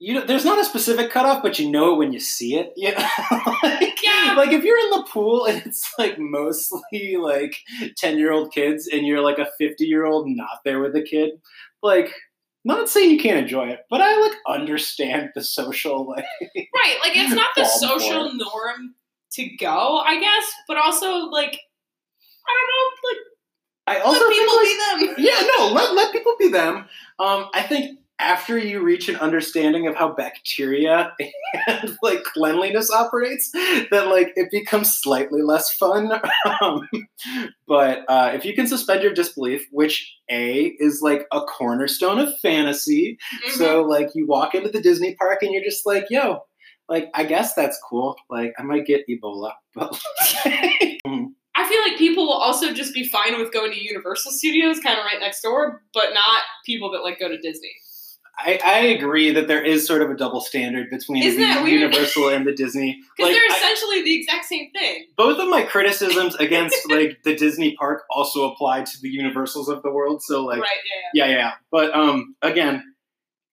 you 0.00 0.14
know, 0.14 0.24
there's 0.24 0.44
not 0.44 0.60
a 0.60 0.64
specific 0.64 1.10
cutoff, 1.10 1.42
but 1.42 1.58
you 1.58 1.68
know 1.68 1.92
it 1.92 1.98
when 1.98 2.12
you 2.12 2.20
see 2.20 2.56
it. 2.56 2.72
You 2.76 2.92
know? 2.94 3.08
like, 3.64 4.00
Yeah. 4.02 4.34
like 4.36 4.52
if 4.52 4.62
you're 4.62 4.78
in 4.78 4.90
the 4.90 5.04
pool 5.10 5.44
and 5.46 5.60
it's 5.66 5.92
like 5.98 6.18
mostly 6.20 7.16
like 7.20 7.56
10 7.96 8.16
year 8.16 8.32
old 8.32 8.52
kids 8.52 8.88
and 8.92 9.04
you're 9.06 9.20
like 9.20 9.38
a 9.38 9.48
50 9.58 9.84
year 9.84 10.06
old 10.06 10.28
not 10.28 10.60
there 10.64 10.80
with 10.80 10.94
a 10.94 11.02
kid, 11.02 11.30
like 11.82 12.12
not 12.64 12.88
saying 12.88 13.10
you 13.10 13.18
can't 13.18 13.38
enjoy 13.38 13.68
it, 13.70 13.80
but 13.90 14.00
I 14.00 14.20
like 14.20 14.36
understand 14.46 15.30
the 15.34 15.42
social 15.42 16.08
like 16.08 16.24
Right. 16.54 16.96
Like 17.02 17.16
it's 17.16 17.34
not 17.34 17.50
the 17.56 17.64
social 17.86 18.32
norm 18.34 18.94
to 19.32 19.56
go, 19.56 19.98
I 19.98 20.20
guess, 20.20 20.52
but 20.68 20.76
also 20.76 21.10
like 21.26 21.58
I 22.46 22.54
don't 22.54 22.68
know, 22.70 23.08
like 23.10 23.18
I 23.88 24.00
also 24.00 24.20
let 24.20 24.32
people 24.32 24.56
like, 24.56 24.66
be 24.98 25.06
them. 25.06 25.14
yeah, 25.18 25.48
no, 25.58 25.68
let, 25.72 25.94
let 25.94 26.12
people 26.12 26.34
be 26.38 26.48
them. 26.48 26.86
Um, 27.18 27.48
I 27.54 27.62
think 27.62 27.98
after 28.20 28.58
you 28.58 28.82
reach 28.82 29.08
an 29.08 29.14
understanding 29.16 29.86
of 29.86 29.94
how 29.94 30.12
bacteria 30.12 31.12
and 31.68 31.96
like 32.02 32.22
cleanliness 32.24 32.90
operates, 32.90 33.50
that 33.52 34.08
like 34.08 34.32
it 34.36 34.50
becomes 34.50 34.92
slightly 34.94 35.42
less 35.42 35.72
fun. 35.74 36.10
Um, 36.60 36.88
but 37.68 38.04
uh, 38.08 38.32
if 38.34 38.44
you 38.44 38.54
can 38.54 38.66
suspend 38.66 39.02
your 39.02 39.12
disbelief, 39.12 39.66
which 39.70 40.12
a 40.30 40.74
is 40.80 41.02
like 41.02 41.26
a 41.32 41.40
cornerstone 41.42 42.18
of 42.18 42.36
fantasy, 42.40 43.18
Mhm. 43.46 43.50
so 43.52 43.82
like 43.82 44.08
you 44.14 44.26
walk 44.26 44.54
into 44.54 44.68
the 44.70 44.80
Disney 44.80 45.14
park 45.14 45.42
and 45.42 45.52
you're 45.52 45.62
just 45.62 45.86
like, 45.86 46.06
yo, 46.10 46.40
like 46.88 47.10
I 47.14 47.24
guess 47.24 47.54
that's 47.54 47.78
cool. 47.88 48.16
Like 48.30 48.54
I 48.58 48.62
might 48.62 48.86
get 48.86 49.04
Ebola, 49.08 49.52
but 49.74 49.96
I 51.56 51.68
feel 51.68 51.80
like 51.82 51.98
people 51.98 52.26
will 52.26 52.34
also 52.34 52.72
just 52.72 52.94
be 52.94 53.08
fine 53.08 53.36
with 53.38 53.52
going 53.52 53.72
to 53.72 53.82
Universal 53.82 54.32
Studios, 54.32 54.78
kind 54.80 54.98
of 54.98 55.04
right 55.04 55.18
next 55.20 55.42
door, 55.42 55.82
but 55.92 56.14
not 56.14 56.42
people 56.64 56.92
that 56.92 57.02
like 57.02 57.18
go 57.18 57.28
to 57.28 57.36
Disney. 57.38 57.72
I, 58.40 58.60
I 58.64 58.78
agree 58.78 59.32
that 59.32 59.48
there 59.48 59.64
is 59.64 59.84
sort 59.84 60.00
of 60.00 60.10
a 60.10 60.14
double 60.14 60.40
standard 60.40 60.90
between 60.90 61.24
Isn't 61.24 61.40
the? 61.64 61.68
Universal 61.68 62.28
and 62.28 62.46
the 62.46 62.52
Disney. 62.52 63.00
Because 63.16 63.32
Like, 63.32 63.34
they're 63.42 63.50
I- 63.52 63.56
essentially 63.56 64.02
the 64.04 64.20
exact 64.20 64.44
same 64.44 64.70
thing. 64.70 65.06
both 65.16 65.40
of 65.40 65.48
my 65.48 65.62
criticisms 65.62 66.34
against 66.40 66.88
like 66.88 67.18
the 67.24 67.34
Disney 67.34 67.74
park 67.74 68.04
also 68.08 68.52
apply 68.52 68.82
to 68.82 68.92
the 69.02 69.08
Universals 69.08 69.68
of 69.68 69.82
the 69.82 69.90
world. 69.90 70.22
So 70.22 70.44
like, 70.44 70.60
right, 70.60 70.68
yeah, 71.12 71.24
yeah, 71.26 71.32
yeah. 71.32 71.38
yeah. 71.38 71.52
But 71.72 71.92
um, 71.96 72.36
again, 72.40 72.84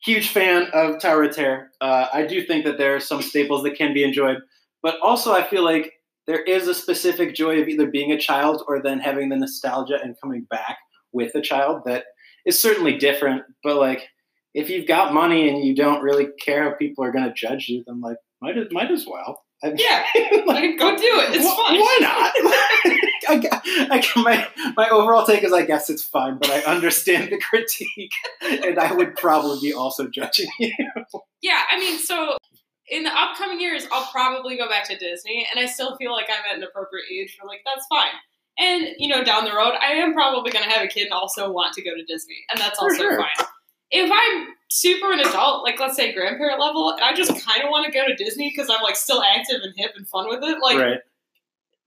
huge 0.03 0.29
fan 0.29 0.67
of 0.71 0.99
Tower 1.01 1.23
of 1.23 1.35
Terror. 1.35 1.71
Uh, 1.81 2.05
I 2.13 2.27
do 2.27 2.43
think 2.45 2.65
that 2.65 2.77
there 2.77 2.95
are 2.95 2.99
some 2.99 3.23
staples 3.23 3.63
that 3.63 3.75
can 3.75 3.91
be 3.91 4.03
enjoyed, 4.03 4.37
but 4.83 4.99
also 5.01 5.33
I 5.33 5.41
feel 5.41 5.63
like 5.63 5.93
there 6.27 6.41
is 6.41 6.67
a 6.67 6.73
specific 6.73 7.35
joy 7.35 7.61
of 7.61 7.67
either 7.67 7.87
being 7.89 8.11
a 8.11 8.19
child 8.19 8.63
or 8.67 8.81
then 8.81 8.99
having 8.99 9.29
the 9.29 9.35
nostalgia 9.37 9.99
and 10.01 10.15
coming 10.21 10.45
back 10.49 10.77
with 11.11 11.35
a 11.35 11.41
child 11.41 11.81
that 11.85 12.05
is 12.45 12.59
certainly 12.59 12.97
different. 12.97 13.43
But 13.63 13.77
like, 13.77 14.07
if 14.53 14.69
you've 14.69 14.87
got 14.87 15.13
money 15.13 15.49
and 15.49 15.63
you 15.63 15.75
don't 15.75 16.01
really 16.01 16.27
care 16.43 16.63
how 16.63 16.75
people 16.77 17.03
are 17.03 17.11
going 17.11 17.25
to 17.25 17.33
judge 17.33 17.67
you, 17.67 17.83
then 17.85 18.01
like, 18.01 18.17
might 18.41 18.57
as, 18.57 18.67
might 18.71 18.91
as 18.91 19.05
well. 19.07 19.41
I 19.63 19.67
mean, 19.67 19.77
Yeah, 19.79 20.05
like, 20.45 20.77
go 20.77 20.95
do 20.95 21.03
it. 21.03 21.35
It's 21.35 21.45
Wh- 21.45 21.55
fun. 21.55 21.79
Why 21.79 21.97
not? 22.01 22.33
I, 23.27 23.41
I, 23.89 24.21
my 24.21 24.47
my 24.77 24.89
overall 24.89 25.25
take 25.25 25.43
is 25.43 25.51
I 25.51 25.65
guess 25.65 25.89
it's 25.89 26.03
fine, 26.03 26.37
but 26.37 26.49
I 26.51 26.59
understand 26.71 27.31
the 27.31 27.39
critique, 27.39 28.11
and 28.41 28.77
I 28.77 28.93
would 28.93 29.15
probably 29.15 29.59
be 29.61 29.73
also 29.73 30.07
judging 30.07 30.47
you. 30.59 30.71
Yeah, 31.41 31.61
I 31.71 31.79
mean, 31.79 31.97
so 31.97 32.37
in 32.89 33.03
the 33.03 33.11
upcoming 33.11 33.59
years, 33.59 33.87
I'll 33.91 34.09
probably 34.11 34.57
go 34.57 34.69
back 34.69 34.87
to 34.89 34.97
Disney, 34.97 35.47
and 35.51 35.63
I 35.63 35.67
still 35.67 35.95
feel 35.97 36.11
like 36.11 36.27
I'm 36.29 36.43
at 36.51 36.57
an 36.57 36.63
appropriate 36.63 37.05
age 37.11 37.35
for 37.39 37.47
like 37.47 37.61
that's 37.65 37.85
fine. 37.87 38.13
And 38.57 38.89
you 38.97 39.07
know, 39.07 39.23
down 39.23 39.45
the 39.45 39.53
road, 39.53 39.73
I 39.81 39.93
am 39.93 40.13
probably 40.13 40.51
going 40.51 40.65
to 40.65 40.71
have 40.71 40.83
a 40.83 40.87
kid 40.87 41.05
and 41.05 41.13
also 41.13 41.51
want 41.51 41.73
to 41.73 41.81
go 41.81 41.95
to 41.95 42.03
Disney, 42.03 42.45
and 42.49 42.59
that's 42.59 42.79
For 42.79 42.85
also 42.85 42.97
sure. 42.97 43.17
fine. 43.17 43.47
If 43.91 44.11
I'm 44.11 44.53
super 44.69 45.11
an 45.11 45.19
adult, 45.19 45.63
like 45.63 45.79
let's 45.79 45.95
say 45.95 46.13
grandparent 46.13 46.59
level, 46.59 46.91
and 46.91 47.01
I 47.01 47.13
just 47.13 47.31
kind 47.45 47.63
of 47.63 47.69
want 47.69 47.85
to 47.85 47.91
go 47.91 48.05
to 48.05 48.15
Disney 48.15 48.51
because 48.55 48.69
I'm 48.69 48.81
like 48.83 48.95
still 48.95 49.23
active 49.23 49.61
and 49.63 49.73
hip 49.75 49.93
and 49.95 50.07
fun 50.07 50.27
with 50.27 50.43
it, 50.43 50.59
like 50.61 50.77
right. 50.77 50.99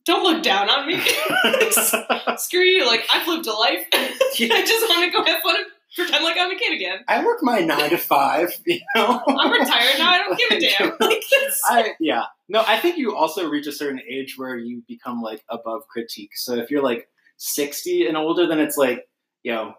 don't 0.04 0.24
look 0.24 0.42
down 0.42 0.68
on 0.68 0.86
me. 0.86 1.00
Screw 2.38 2.60
you! 2.60 2.86
Like 2.86 3.06
I've 3.12 3.26
lived 3.28 3.46
a 3.46 3.52
life. 3.52 3.86
I 3.94 4.62
just 4.66 4.88
want 4.88 5.04
to 5.04 5.10
go 5.10 5.24
have 5.24 5.42
fun 5.42 5.56
pretend 5.96 6.24
like 6.24 6.36
I'm 6.38 6.50
a 6.50 6.58
kid 6.58 6.74
again. 6.74 6.98
I 7.08 7.24
work 7.24 7.38
my 7.42 7.60
nine 7.60 7.90
to 7.90 7.98
five. 7.98 8.58
You 8.66 8.80
know, 8.94 9.22
I'm 9.26 9.50
retired 9.50 9.98
now. 9.98 10.10
I 10.10 10.18
don't 10.18 10.38
give 10.38 10.50
a 10.50 10.60
damn. 10.78 10.90
Like 11.00 11.22
it's, 11.30 11.62
I 11.64 11.94
yeah. 12.00 12.24
No, 12.48 12.64
I 12.66 12.78
think 12.78 12.98
you 12.98 13.14
also 13.16 13.48
reach 13.48 13.66
a 13.66 13.72
certain 13.72 14.00
age 14.08 14.36
where 14.36 14.56
you 14.56 14.82
become 14.86 15.22
like 15.22 15.42
above 15.48 15.86
critique. 15.88 16.36
So 16.36 16.54
if 16.56 16.70
you're 16.70 16.82
like 16.82 17.08
sixty 17.36 18.06
and 18.06 18.16
older, 18.16 18.46
then 18.46 18.58
it's 18.58 18.76
like, 18.76 19.08
you 19.42 19.52
know, 19.52 19.74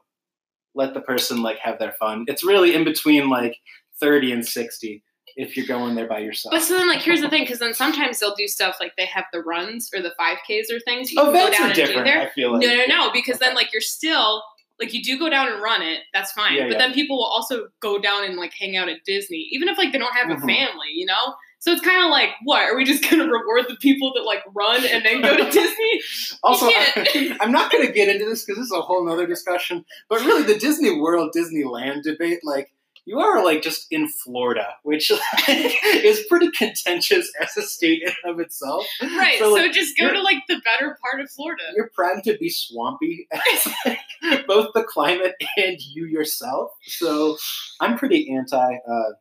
let 0.75 0.93
the 0.93 1.01
person 1.01 1.43
like 1.43 1.59
have 1.59 1.79
their 1.79 1.93
fun. 1.93 2.25
It's 2.27 2.43
really 2.43 2.75
in 2.75 2.83
between 2.83 3.29
like 3.29 3.57
thirty 3.99 4.31
and 4.31 4.45
sixty 4.45 5.03
if 5.35 5.55
you're 5.55 5.65
going 5.65 5.95
there 5.95 6.07
by 6.07 6.19
yourself. 6.19 6.51
But 6.51 6.61
so 6.61 6.75
then, 6.75 6.89
like, 6.89 7.01
here's 7.01 7.21
the 7.21 7.29
thing, 7.29 7.43
because 7.43 7.59
then 7.59 7.73
sometimes 7.73 8.19
they'll 8.19 8.35
do 8.35 8.47
stuff 8.47 8.77
like 8.79 8.93
they 8.97 9.05
have 9.05 9.25
the 9.31 9.41
runs 9.41 9.89
or 9.93 10.01
the 10.01 10.13
5Ks 10.19 10.65
or 10.69 10.79
things. 10.81 11.11
You 11.11 11.21
oh, 11.21 11.25
can 11.25 11.33
go 11.33 11.49
down 11.49 11.61
are 11.61 11.65
and 11.67 11.75
do 11.75 11.85
different. 11.85 12.05
there. 12.05 12.21
I 12.21 12.29
feel 12.29 12.51
like 12.51 12.61
no, 12.61 12.75
no, 12.75 12.85
no, 12.87 13.11
because 13.13 13.39
then 13.39 13.55
like 13.55 13.71
you're 13.71 13.81
still 13.81 14.43
like 14.79 14.93
you 14.93 15.03
do 15.03 15.19
go 15.19 15.29
down 15.29 15.51
and 15.51 15.61
run 15.61 15.81
it. 15.81 15.99
That's 16.13 16.31
fine. 16.31 16.55
Yeah, 16.55 16.63
but 16.63 16.73
yeah. 16.73 16.77
then 16.77 16.93
people 16.93 17.17
will 17.17 17.25
also 17.25 17.67
go 17.81 17.99
down 17.99 18.23
and 18.23 18.35
like 18.37 18.53
hang 18.57 18.77
out 18.77 18.89
at 18.89 18.97
Disney, 19.05 19.47
even 19.51 19.67
if 19.67 19.77
like 19.77 19.91
they 19.91 19.97
don't 19.99 20.15
have 20.15 20.29
a 20.29 20.35
Mhm. 20.35 20.45
family, 20.45 20.87
you 20.93 21.05
know. 21.05 21.35
So 21.61 21.73
it's 21.73 21.81
kind 21.81 22.01
of 22.05 22.09
like, 22.09 22.29
what 22.45 22.61
are 22.61 22.75
we 22.77 22.85
just 22.85 23.09
gonna 23.09 23.25
reward 23.27 23.65
the 23.67 23.75
people 23.81 24.13
that 24.15 24.21
like 24.23 24.41
run 24.55 24.85
and 24.85 25.03
then 25.05 25.21
go 25.21 25.35
to 25.35 25.43
Disney? 25.51 26.01
Also, 26.41 26.67
I, 26.67 27.37
I'm 27.41 27.51
not 27.51 27.69
going 27.71 27.85
to 27.85 27.91
get 27.91 28.07
into 28.07 28.23
this 28.25 28.45
because 28.45 28.57
this 28.59 28.67
is 28.67 28.71
a 28.71 28.79
whole 28.81 29.05
nother 29.05 29.27
discussion. 29.27 29.83
But 30.07 30.21
really, 30.21 30.43
the 30.43 30.57
Disney 30.57 30.97
World, 30.97 31.33
Disneyland 31.35 32.03
debate, 32.03 32.39
like, 32.43 32.71
you 33.09 33.19
are 33.19 33.43
like 33.43 33.63
just 33.63 33.87
in 33.89 34.07
Florida, 34.07 34.67
which 34.83 35.11
like, 35.47 35.73
is 35.83 36.23
pretty 36.29 36.51
contentious 36.51 37.31
as 37.41 37.57
a 37.57 37.63
state 37.63 38.03
in 38.03 38.13
and 38.23 38.35
of 38.35 38.39
itself. 38.39 38.85
Right. 39.01 39.39
So, 39.39 39.55
So, 39.55 39.71
just 39.71 39.97
go 39.97 40.13
to 40.13 40.21
like 40.21 40.43
the 40.47 40.61
better 40.63 40.95
part 41.01 41.19
of 41.19 41.31
Florida. 41.31 41.63
You're 41.75 41.89
primed 41.95 42.23
to 42.25 42.37
be 42.37 42.51
swampy, 42.51 43.27
as, 43.33 43.73
like, 43.83 44.45
both 44.45 44.69
the 44.75 44.83
climate 44.83 45.33
and 45.57 45.77
you 45.81 46.05
yourself. 46.05 46.69
So 46.83 47.35
I'm 47.79 47.97
pretty 47.97 48.31
anti, 48.31 48.75
uh, 48.75 49.11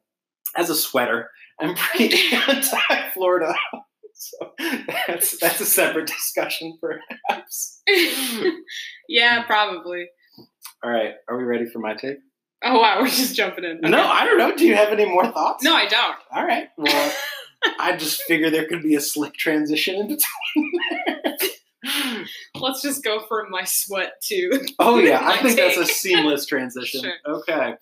as 0.55 0.69
a 0.69 0.75
sweater, 0.75 1.31
I'm 1.59 1.75
pretty 1.75 2.19
anti 2.49 3.11
Florida. 3.15 3.55
So 4.13 4.53
that's 5.07 5.39
that's 5.39 5.61
a 5.61 5.65
separate 5.65 6.09
discussion, 6.09 6.79
perhaps. 6.79 7.81
yeah, 9.09 9.45
probably. 9.45 10.09
All 10.85 10.91
right, 10.91 11.15
are 11.29 11.39
we 11.39 11.45
ready 11.45 11.65
for 11.67 11.79
my 11.79 11.95
take? 11.95 12.19
Oh 12.65 12.81
wow, 12.81 12.99
we're 13.01 13.07
just 13.09 13.37
jumping 13.37 13.65
in. 13.65 13.81
No, 13.83 14.03
I 14.05 14.25
don't 14.25 14.39
know. 14.39 14.55
Do 14.57 14.67
you 14.67 14.75
have 14.75 14.89
any 14.93 15.05
more 15.07 15.27
thoughts? 15.31 15.63
No, 15.63 15.75
I 15.75 15.87
don't. 15.87 16.17
All 16.33 16.45
right. 16.45 16.69
Well, 16.77 17.13
I 17.79 17.97
just 17.97 18.23
figure 18.23 18.51
there 18.51 18.67
could 18.67 18.83
be 18.83 18.95
a 18.97 19.01
slick 19.01 19.35
transition 19.35 19.95
in 19.95 20.09
between. 20.09 21.49
Let's 22.57 22.83
just 22.83 23.05
go 23.05 23.21
from 23.29 23.51
my 23.51 23.63
sweat 23.65 24.15
to. 24.25 24.67
oh 24.81 24.99
yeah, 24.99 25.21
I 25.23 25.39
think 25.43 25.57
that's 25.57 25.77
a 25.77 25.87
seamless 25.87 26.47
transition. 26.47 27.03
Sure. 27.03 27.15
Okay. 27.49 27.75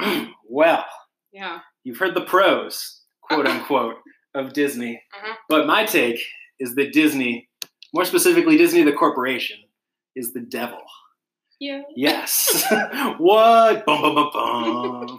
well, 0.48 0.84
Yeah. 1.32 1.60
you've 1.82 1.98
heard 1.98 2.14
the 2.14 2.20
pros, 2.24 3.02
quote 3.22 3.46
unquote, 3.46 3.96
of 4.34 4.52
Disney, 4.52 5.02
Uh-huh. 5.14 5.34
but 5.48 5.66
my 5.66 5.84
take 5.84 6.22
is 6.60 6.74
that 6.76 6.92
Disney, 6.92 7.48
more 7.92 8.04
specifically 8.04 8.56
Disney 8.56 8.82
the 8.82 8.92
corporation, 8.92 9.58
is 10.14 10.32
the 10.32 10.40
devil. 10.40 10.78
Yeah. 11.60 11.82
Yes. 11.94 12.64
what? 13.18 13.84
Bum, 13.84 14.00
bum, 14.00 14.14
bum, 14.14 15.06
bum. 15.06 15.18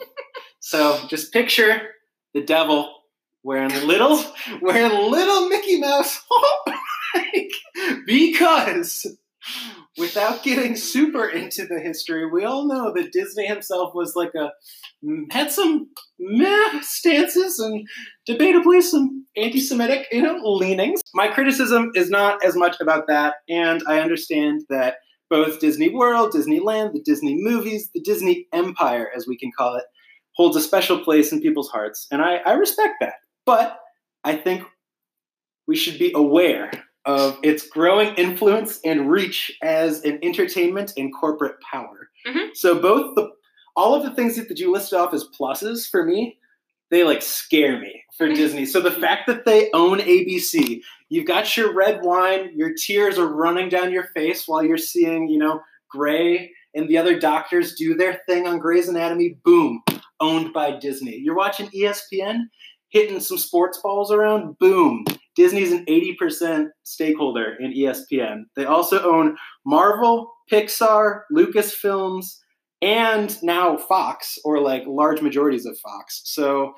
so 0.59 0.99
just 1.07 1.31
picture 1.31 1.89
the 2.33 2.41
devil 2.41 2.91
wearing 3.43 3.69
little, 3.87 4.23
wearing 4.59 5.11
little 5.11 5.47
Mickey 5.49 5.79
Mouse. 5.79 6.21
because 8.07 9.05
without 9.99 10.43
getting 10.43 10.75
super 10.75 11.27
into 11.27 11.67
the 11.67 11.79
history, 11.79 12.25
we 12.25 12.43
all 12.43 12.67
know 12.67 12.91
that 12.91 13.11
Disney 13.11 13.45
himself 13.45 13.93
was 13.93 14.15
like 14.15 14.33
a 14.33 14.51
mm, 15.05 15.31
had 15.31 15.51
some 15.51 15.89
meh 16.19 16.81
stances 16.81 17.59
and 17.59 17.87
debatably 18.27 18.81
some 18.81 19.27
anti-Semitic, 19.37 20.07
you 20.11 20.23
know, 20.23 20.39
leanings. 20.43 21.01
My 21.13 21.27
criticism 21.27 21.91
is 21.93 22.09
not 22.09 22.43
as 22.43 22.55
much 22.55 22.77
about 22.81 23.05
that, 23.07 23.35
and 23.47 23.83
I 23.87 23.99
understand 23.99 24.61
that 24.69 24.95
both 25.31 25.59
Disney 25.59 25.89
World, 25.89 26.33
Disneyland, 26.33 26.91
the 26.93 27.01
Disney 27.01 27.35
movies, 27.35 27.89
the 27.95 28.01
Disney 28.01 28.47
Empire, 28.53 29.09
as 29.15 29.25
we 29.25 29.37
can 29.37 29.51
call 29.57 29.77
it, 29.77 29.85
holds 30.35 30.57
a 30.57 30.61
special 30.61 30.99
place 30.99 31.31
in 31.31 31.41
people's 31.41 31.69
hearts. 31.69 32.05
And 32.11 32.21
I, 32.21 32.35
I 32.45 32.53
respect 32.53 32.95
that. 32.99 33.15
But 33.45 33.79
I 34.23 34.35
think 34.35 34.63
we 35.67 35.75
should 35.75 35.97
be 35.97 36.11
aware 36.13 36.69
of 37.05 37.39
its 37.41 37.65
growing 37.65 38.13
influence 38.15 38.79
and 38.85 39.09
reach 39.09 39.57
as 39.63 40.03
an 40.03 40.19
entertainment 40.21 40.93
and 40.97 41.11
corporate 41.15 41.55
power. 41.61 42.09
Mhm. 42.27 42.49
So 42.53 42.79
both 42.79 43.15
the 43.15 43.29
all 43.75 43.95
of 43.95 44.03
the 44.03 44.13
things 44.13 44.35
that 44.35 44.59
you 44.59 44.69
listed 44.71 44.99
off 44.99 45.13
as 45.13 45.25
pluses 45.39 45.89
for 45.89 46.05
me, 46.05 46.37
they 46.91 47.05
like 47.05 47.21
scare 47.21 47.79
me 47.79 48.03
for 48.17 48.27
Disney. 48.27 48.65
So 48.65 48.81
the 48.81 48.91
fact 48.91 49.27
that 49.27 49.45
they 49.45 49.69
own 49.73 49.99
ABC, 49.99 50.81
you've 51.11 51.27
got 51.27 51.57
your 51.57 51.73
red 51.73 51.99
wine, 52.03 52.51
your 52.55 52.73
tears 52.73 53.19
are 53.19 53.27
running 53.27 53.67
down 53.67 53.91
your 53.91 54.07
face 54.15 54.47
while 54.47 54.63
you're 54.63 54.77
seeing, 54.77 55.27
you 55.27 55.37
know, 55.37 55.59
Grey 55.89 56.49
and 56.73 56.87
the 56.87 56.97
other 56.97 57.19
doctors 57.19 57.75
do 57.75 57.95
their 57.95 58.21
thing 58.27 58.47
on 58.47 58.59
Grey's 58.59 58.87
Anatomy. 58.87 59.35
Boom, 59.43 59.83
owned 60.21 60.53
by 60.53 60.71
Disney. 60.79 61.17
You're 61.17 61.35
watching 61.35 61.67
ESPN, 61.69 62.43
hitting 62.89 63.19
some 63.19 63.37
sports 63.37 63.77
balls 63.83 64.09
around. 64.09 64.57
Boom, 64.57 65.03
Disney's 65.35 65.73
an 65.73 65.85
80% 65.85 66.67
stakeholder 66.83 67.55
in 67.59 67.73
ESPN. 67.73 68.43
They 68.55 68.63
also 68.63 69.03
own 69.03 69.35
Marvel, 69.65 70.33
Pixar, 70.49 71.23
Lucasfilms, 71.35 72.37
and 72.81 73.41
now 73.43 73.75
Fox, 73.75 74.37
or 74.45 74.61
like 74.61 74.83
large 74.87 75.21
majorities 75.21 75.65
of 75.65 75.77
Fox. 75.79 76.21
So 76.23 76.73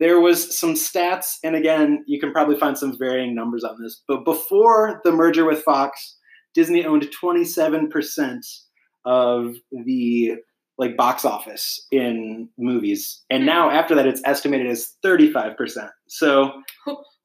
there 0.00 0.20
was 0.20 0.58
some 0.58 0.74
stats, 0.74 1.36
and 1.42 1.56
again, 1.56 2.04
you 2.06 2.20
can 2.20 2.32
probably 2.32 2.58
find 2.58 2.76
some 2.76 2.96
varying 2.98 3.34
numbers 3.34 3.64
on 3.64 3.80
this. 3.82 4.02
But 4.06 4.24
before 4.24 5.00
the 5.04 5.12
merger 5.12 5.44
with 5.44 5.62
Fox, 5.62 6.16
Disney 6.54 6.84
owned 6.84 7.06
27% 7.22 8.40
of 9.04 9.54
the 9.70 10.34
like 10.78 10.94
box 10.96 11.24
office 11.24 11.86
in 11.90 12.50
movies, 12.58 13.22
and 13.30 13.42
Hmm. 13.42 13.46
now 13.46 13.70
after 13.70 13.94
that, 13.94 14.06
it's 14.06 14.20
estimated 14.26 14.66
as 14.66 14.92
thirty 15.02 15.30
five 15.32 15.56
percent. 15.56 15.90
So 16.06 16.52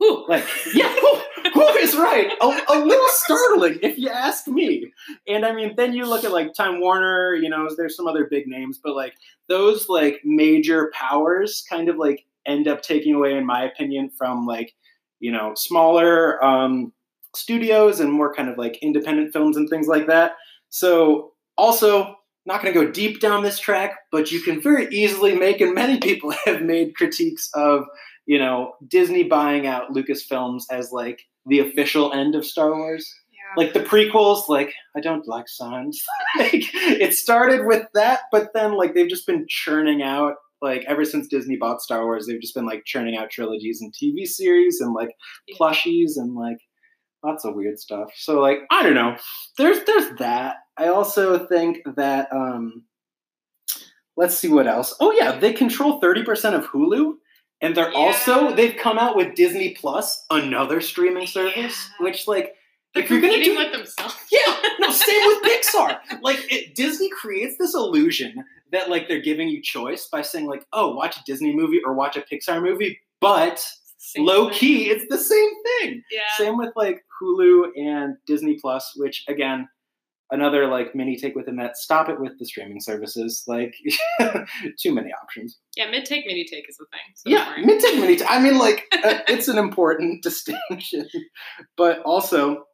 Ooh. 0.01 0.25
like, 0.29 0.45
yeah, 0.73 0.87
who, 1.01 1.21
who 1.53 1.67
is 1.79 1.93
right? 1.97 2.31
A, 2.41 2.45
a 2.45 2.79
little 2.79 3.07
startling, 3.09 3.79
if 3.83 3.97
you 3.97 4.07
ask 4.07 4.47
me. 4.47 4.89
And 5.27 5.45
I 5.45 5.51
mean, 5.53 5.73
then 5.75 5.91
you 5.93 6.05
look 6.05 6.23
at 6.23 6.31
like 6.31 6.53
Time 6.53 6.79
Warner. 6.79 7.35
You 7.35 7.49
know, 7.49 7.67
there's 7.75 7.97
some 7.97 8.07
other 8.07 8.25
big 8.31 8.47
names, 8.47 8.79
but 8.81 8.95
like 8.95 9.15
those 9.49 9.89
like 9.89 10.21
major 10.23 10.89
powers 10.93 11.61
kind 11.69 11.89
of 11.89 11.97
like 11.97 12.23
end 12.45 12.67
up 12.67 12.81
taking 12.81 13.15
away, 13.15 13.35
in 13.35 13.45
my 13.45 13.63
opinion, 13.63 14.09
from 14.17 14.45
like 14.45 14.73
you 15.19 15.31
know 15.31 15.53
smaller 15.55 16.43
um, 16.43 16.93
studios 17.35 17.99
and 17.99 18.11
more 18.11 18.33
kind 18.33 18.49
of 18.49 18.57
like 18.57 18.77
independent 18.81 19.33
films 19.33 19.57
and 19.57 19.69
things 19.69 19.87
like 19.87 20.07
that. 20.07 20.33
So 20.69 21.31
also. 21.57 22.15
Not 22.43 22.63
going 22.63 22.73
to 22.73 22.85
go 22.85 22.91
deep 22.91 23.19
down 23.19 23.43
this 23.43 23.59
track, 23.59 23.99
but 24.11 24.31
you 24.31 24.41
can 24.41 24.59
very 24.59 24.87
easily 24.87 25.35
make, 25.35 25.61
and 25.61 25.75
many 25.75 25.99
people 25.99 26.31
have 26.45 26.63
made 26.63 26.95
critiques 26.95 27.47
of 27.53 27.85
you 28.25 28.39
know, 28.39 28.73
Disney 28.87 29.23
buying 29.23 29.67
out 29.67 29.91
Lucasfilms 29.91 30.63
as 30.71 30.91
like 30.91 31.21
the 31.45 31.59
official 31.59 32.13
end 32.13 32.35
of 32.35 32.45
Star 32.45 32.73
Wars. 32.73 33.13
Yeah. 33.31 33.61
Like 33.61 33.73
the 33.73 33.81
prequels, 33.81 34.47
like 34.47 34.73
I 34.95 35.01
don't 35.01 35.27
like 35.27 35.47
signs. 35.47 36.01
like 36.37 36.63
it 36.73 37.13
started 37.13 37.65
with 37.65 37.87
that, 37.93 38.21
but 38.31 38.51
then 38.53 38.77
like 38.77 38.93
they've 38.93 39.09
just 39.09 39.27
been 39.27 39.45
churning 39.49 40.01
out 40.01 40.35
like 40.61 40.83
ever 40.87 41.03
since 41.05 41.27
Disney 41.27 41.55
bought 41.57 41.81
Star 41.81 42.03
Wars, 42.05 42.27
they've 42.27 42.39
just 42.41 42.55
been 42.55 42.65
like 42.65 42.85
churning 42.85 43.15
out 43.17 43.29
trilogies 43.29 43.81
and 43.81 43.93
TV 43.93 44.25
series 44.27 44.79
and 44.81 44.93
like 44.93 45.09
Yeah. 45.47 45.55
plushies 45.59 46.11
and 46.17 46.35
like 46.35 46.57
lots 47.23 47.45
of 47.45 47.55
weird 47.55 47.79
stuff. 47.79 48.11
So 48.15 48.39
like 48.39 48.59
I 48.71 48.83
don't 48.83 48.95
know. 48.95 49.15
There's 49.57 49.83
there's 49.85 50.17
that. 50.19 50.57
I 50.77 50.87
also 50.87 51.45
think 51.47 51.79
that 51.95 52.31
um 52.31 52.83
let's 54.17 54.37
see 54.37 54.49
what 54.49 54.67
else. 54.67 54.95
Oh 54.99 55.11
yeah, 55.11 55.37
they 55.39 55.53
control 55.53 55.99
30% 56.01 56.53
of 56.53 56.65
Hulu. 56.67 57.13
And 57.63 57.75
they're 57.77 57.93
also 57.93 58.55
they've 58.55 58.75
come 58.75 58.97
out 58.97 59.15
with 59.15 59.35
Disney 59.35 59.75
Plus, 59.75 60.25
another 60.31 60.81
streaming 60.81 61.27
service, 61.27 61.55
Yeah. 61.99 62.03
which 62.03 62.27
like 62.27 62.55
They're 62.93 63.03
if 63.03 63.09
you're 63.09 63.21
gonna 63.21 63.43
do 63.43 63.55
with 63.55 63.71
themselves. 63.71 64.15
yeah, 64.31 64.55
no, 64.79 64.91
same 64.91 65.27
with 65.27 65.43
Pixar. 65.43 65.99
Like 66.21 66.39
it, 66.51 66.75
Disney 66.75 67.09
creates 67.09 67.55
this 67.57 67.73
illusion 67.73 68.43
that 68.71 68.89
like 68.89 69.07
they're 69.07 69.21
giving 69.21 69.47
you 69.49 69.61
choice 69.61 70.07
by 70.11 70.21
saying 70.21 70.47
like, 70.47 70.65
oh, 70.73 70.93
watch 70.95 71.17
a 71.17 71.23
Disney 71.25 71.55
movie 71.55 71.81
or 71.85 71.93
watch 71.93 72.17
a 72.17 72.21
Pixar 72.21 72.61
movie, 72.61 72.99
but 73.19 73.65
Same 73.97 74.25
low 74.25 74.49
thing. 74.49 74.57
key, 74.57 74.89
it's 74.89 75.05
the 75.09 75.17
same 75.17 75.49
thing. 75.63 76.03
Yeah. 76.11 76.21
Same 76.37 76.57
with 76.57 76.71
like 76.75 77.03
Hulu 77.21 77.69
and 77.77 78.15
Disney 78.27 78.57
Plus, 78.59 78.93
which 78.97 79.23
again, 79.29 79.67
another 80.31 80.67
like 80.67 80.95
mini 80.95 81.17
take 81.17 81.35
with 81.35 81.43
within 81.45 81.57
that. 81.57 81.77
Stop 81.77 82.09
it 82.09 82.19
with 82.19 82.37
the 82.39 82.45
streaming 82.45 82.79
services. 82.81 83.43
Like 83.47 83.75
too 84.79 84.93
many 84.93 85.11
options. 85.21 85.59
Yeah, 85.77 85.89
mid 85.89 86.05
take, 86.05 86.25
mini 86.25 86.45
take 86.45 86.67
is 86.69 86.77
the 86.77 86.85
thing. 86.91 86.99
So 87.15 87.29
Yeah, 87.29 87.55
mid 87.65 87.81
take 87.81 87.99
mini. 87.99 88.15
T- 88.17 88.25
I 88.27 88.41
mean, 88.41 88.57
like 88.57 88.85
uh, 88.93 89.19
it's 89.27 89.47
an 89.47 89.57
important 89.57 90.23
distinction, 90.23 91.07
but 91.77 91.99
also 92.03 92.65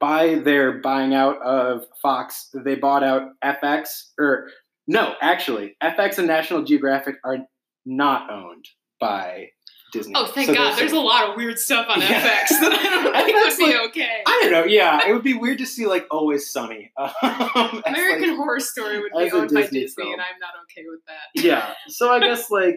by 0.00 0.36
their 0.36 0.80
buying 0.80 1.14
out 1.14 1.40
of 1.42 1.84
Fox, 2.02 2.48
they 2.54 2.74
bought 2.74 3.02
out 3.04 3.30
FX. 3.44 4.10
Or 4.18 4.48
no, 4.86 5.14
actually, 5.20 5.76
FX 5.82 6.18
and 6.18 6.26
National 6.26 6.62
Geographic 6.64 7.16
are 7.24 7.38
not 7.84 8.30
owned 8.30 8.64
by 9.00 9.48
Disney. 9.92 10.14
Oh, 10.16 10.26
thank 10.26 10.48
So 10.48 10.54
God. 10.54 10.76
There's 10.78 10.92
a 10.92 10.98
lot 11.00 11.28
of 11.30 11.36
weird 11.36 11.58
stuff 11.58 11.86
on 11.88 12.00
Yeah. 12.02 12.20
FX 12.20 12.48
that 12.60 12.72
I 12.72 12.82
don't 12.82 13.12
think 13.24 13.36
FX, 13.38 13.58
would 13.58 13.66
be 13.66 13.76
like, 13.76 13.88
okay. 13.90 14.22
I 14.26 14.38
don't 14.42 14.52
know. 14.52 14.64
Yeah, 14.64 15.08
it 15.08 15.12
would 15.12 15.22
be 15.22 15.34
weird 15.34 15.58
to 15.58 15.66
see 15.66 15.86
like 15.86 16.06
Always 16.10 16.50
Sunny. 16.50 16.92
Um, 16.98 17.82
American 17.86 18.30
like- 18.30 18.36
Horror 18.38 18.60
Story 18.60 19.00
would 19.00 19.12
be 19.12 19.30
owned 19.30 19.50
by 19.54 19.62
Disney 19.62 19.80
Disney, 19.82 20.02
film. 20.04 20.12
and 20.14 20.20
I'm 20.22 20.38
not 20.40 20.50
okay 20.64 20.84
with 20.88 21.00
that. 21.06 21.42
yeah 21.42 21.72
so 21.88 22.10
i 22.12 22.18
guess 22.20 22.50
like 22.50 22.76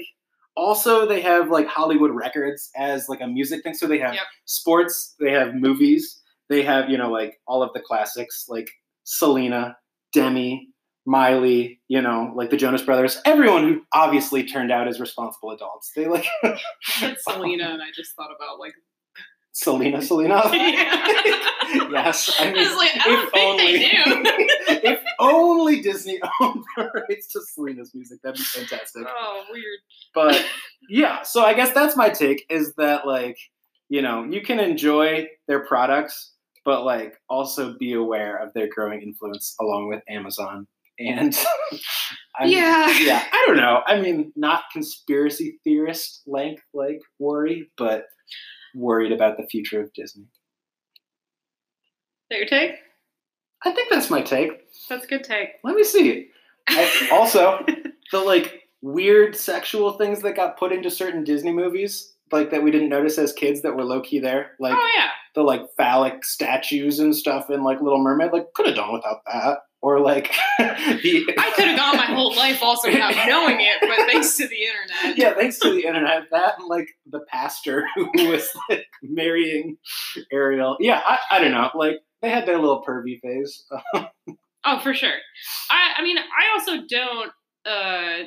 also 0.56 1.06
they 1.06 1.20
have 1.22 1.50
like 1.50 1.68
hollywood 1.68 2.12
records 2.12 2.70
as 2.78 3.10
like 3.10 3.20
a 3.22 3.28
music 3.28 3.62
thing 3.64 3.74
so 3.74 3.88
they 3.88 3.98
have 4.00 4.14
Yep. 4.14 4.24
sports 4.46 5.16
they 5.20 5.32
have 5.32 5.54
movies 5.56 6.22
they 6.50 6.64
have 6.64 6.90
you 6.90 6.98
know 6.98 7.12
like 7.12 7.40
all 7.48 7.64
of 7.64 7.72
the 7.74 7.80
classics 7.80 8.46
like 8.50 8.70
selena 9.04 9.78
demi 10.14 10.68
miley 11.06 11.80
you 11.88 12.02
know 12.02 12.32
like 12.36 12.50
the 12.50 12.58
jonas 12.58 12.82
brothers 12.82 13.20
everyone 13.26 13.64
who 13.64 13.82
obviously 13.94 14.44
turned 14.44 14.72
out 14.72 14.88
as 14.88 15.00
responsible 15.00 15.52
adults 15.52 15.92
they 15.96 16.08
like 16.08 16.26
I 16.44 17.16
Selena, 17.20 17.66
and 17.70 17.82
I 17.82 17.88
just 17.96 18.16
thought 18.16 18.30
about 18.36 18.60
like. 18.60 18.74
selena 19.52 20.02
selena 20.10 20.42
yes 21.92 22.36
i 22.40 22.46
I 22.48 22.54
mean 22.54 22.68
was 22.68 22.76
like, 22.78 22.92
I 22.96 23.04
don't 23.06 23.26
if 23.26 23.32
think 23.32 23.50
only- 23.50 23.80
do. 23.80 24.88
if 24.90 25.00
only 25.20 25.82
disney 25.82 26.20
owned 26.42 26.64
the 26.78 26.90
rights 27.10 27.28
to 27.34 27.42
selena's 27.42 27.94
music 27.96 28.20
that'd 28.22 28.38
be 28.38 28.44
fantastic 28.44 29.04
oh, 29.08 29.44
weird. 29.52 29.80
but 30.14 30.46
yeah 30.90 31.24
so 31.24 31.44
i 31.44 31.54
guess 31.54 31.74
that's 31.74 31.96
my 31.98 32.10
take 32.10 32.46
is 32.50 32.74
that 32.76 33.08
like 33.08 33.38
you 33.90 34.02
know 34.04 34.24
you 34.26 34.42
can 34.42 34.60
enjoy 34.60 35.28
their 35.48 35.66
products 35.66 36.34
but 36.70 36.86
like 36.86 37.16
also 37.32 37.76
be 37.80 37.94
aware 37.94 38.38
of 38.38 38.54
their 38.54 38.68
growing 38.68 39.02
influence 39.02 39.56
along 39.60 39.88
with 39.88 40.04
amazon 40.08 40.68
and 41.00 41.36
Yeah. 42.46 42.96
yeah 43.00 43.24
i 43.34 43.44
don't 43.48 43.58
know 43.58 43.82
i 43.88 44.00
mean 44.00 44.32
not 44.36 44.62
conspiracy 44.72 45.58
theorist 45.64 46.22
length 46.28 46.62
like 46.76 47.00
worry 47.18 47.72
but 47.76 48.04
worried 48.76 49.12
about 49.12 49.38
the 49.38 49.48
future 49.48 49.82
of 49.82 49.92
disney 49.94 50.26
Is 50.26 50.30
that 52.30 52.38
your 52.38 52.46
take? 52.48 52.76
i 53.66 53.72
think 53.72 53.90
that's 53.90 54.12
my 54.12 54.22
take 54.22 54.52
That's 54.90 55.06
a 55.06 55.08
good 55.08 55.24
take. 55.24 55.50
let 55.64 55.76
me 55.76 55.84
see 55.84 56.28
I, 56.70 57.10
also 57.12 57.66
the 58.12 58.20
like 58.20 58.62
weird 58.84 59.36
sexual 59.36 59.94
things 59.94 60.22
that 60.22 60.36
got 60.36 60.60
put 60.60 60.72
into 60.72 60.92
certain 60.92 61.24
disney 61.24 61.52
movies 61.52 62.14
like 62.32 62.52
that 62.52 62.62
we 62.62 62.70
didn't 62.70 62.90
notice 62.90 63.18
as 63.18 63.34
kids 63.34 63.64
that 63.64 63.76
were 63.76 63.84
low-key 63.84 64.20
there 64.20 64.52
like 64.60 64.76
oh 64.78 64.90
yeah. 64.96 65.10
The 65.36 65.42
like 65.42 65.62
phallic 65.78 66.26
statues 66.26 67.00
and 67.00 67.16
stuff 67.16 67.50
in 67.50 67.64
like 67.64 67.82
Little 67.82 68.02
Mermaid. 68.02 68.32
Like 68.32 68.54
could 68.54 68.68
have 68.68 68.76
done 68.76 68.94
without 68.94 69.20
that. 69.32 69.60
Or 69.82 70.02
like 70.02 70.36
the 70.60 71.34
I 71.38 71.52
could 71.56 71.66
have 71.66 71.78
gone 71.78 71.96
my 71.96 72.06
whole 72.06 72.36
life 72.36 72.62
also 72.62 72.90
without 72.90 73.16
knowing 73.28 73.62
it, 73.62 73.78
but 73.80 73.98
thanks 74.12 74.36
to 74.36 74.48
the 74.48 74.58
internet. 74.58 75.18
Yeah, 75.18 75.34
thanks 75.36 75.58
to 75.60 75.72
the 75.72 75.86
internet. 75.86 76.24
That 76.32 76.56
and 76.60 76.68
like 76.68 76.90
the 77.10 77.22
pastor 77.30 77.86
who 77.96 78.30
was 78.30 78.50
like 78.70 78.86
marrying 79.02 79.78
Ariel. 80.34 80.76
Yeah, 80.82 81.02
I, 81.06 81.20
I 81.32 81.40
don't 81.40 81.52
know. 81.52 81.70
Like 81.76 82.00
they 82.22 82.30
had 82.30 82.46
their 82.46 82.60
little 82.60 82.84
pervy 82.84 83.20
phase. 83.22 83.66
Oh, 84.66 84.78
for 84.82 84.94
sure. 84.94 85.16
I 85.72 85.94
I 85.98 86.04
mean, 86.04 86.18
I 86.18 86.54
also 86.54 86.86
don't 86.90 87.32
uh 87.66 88.26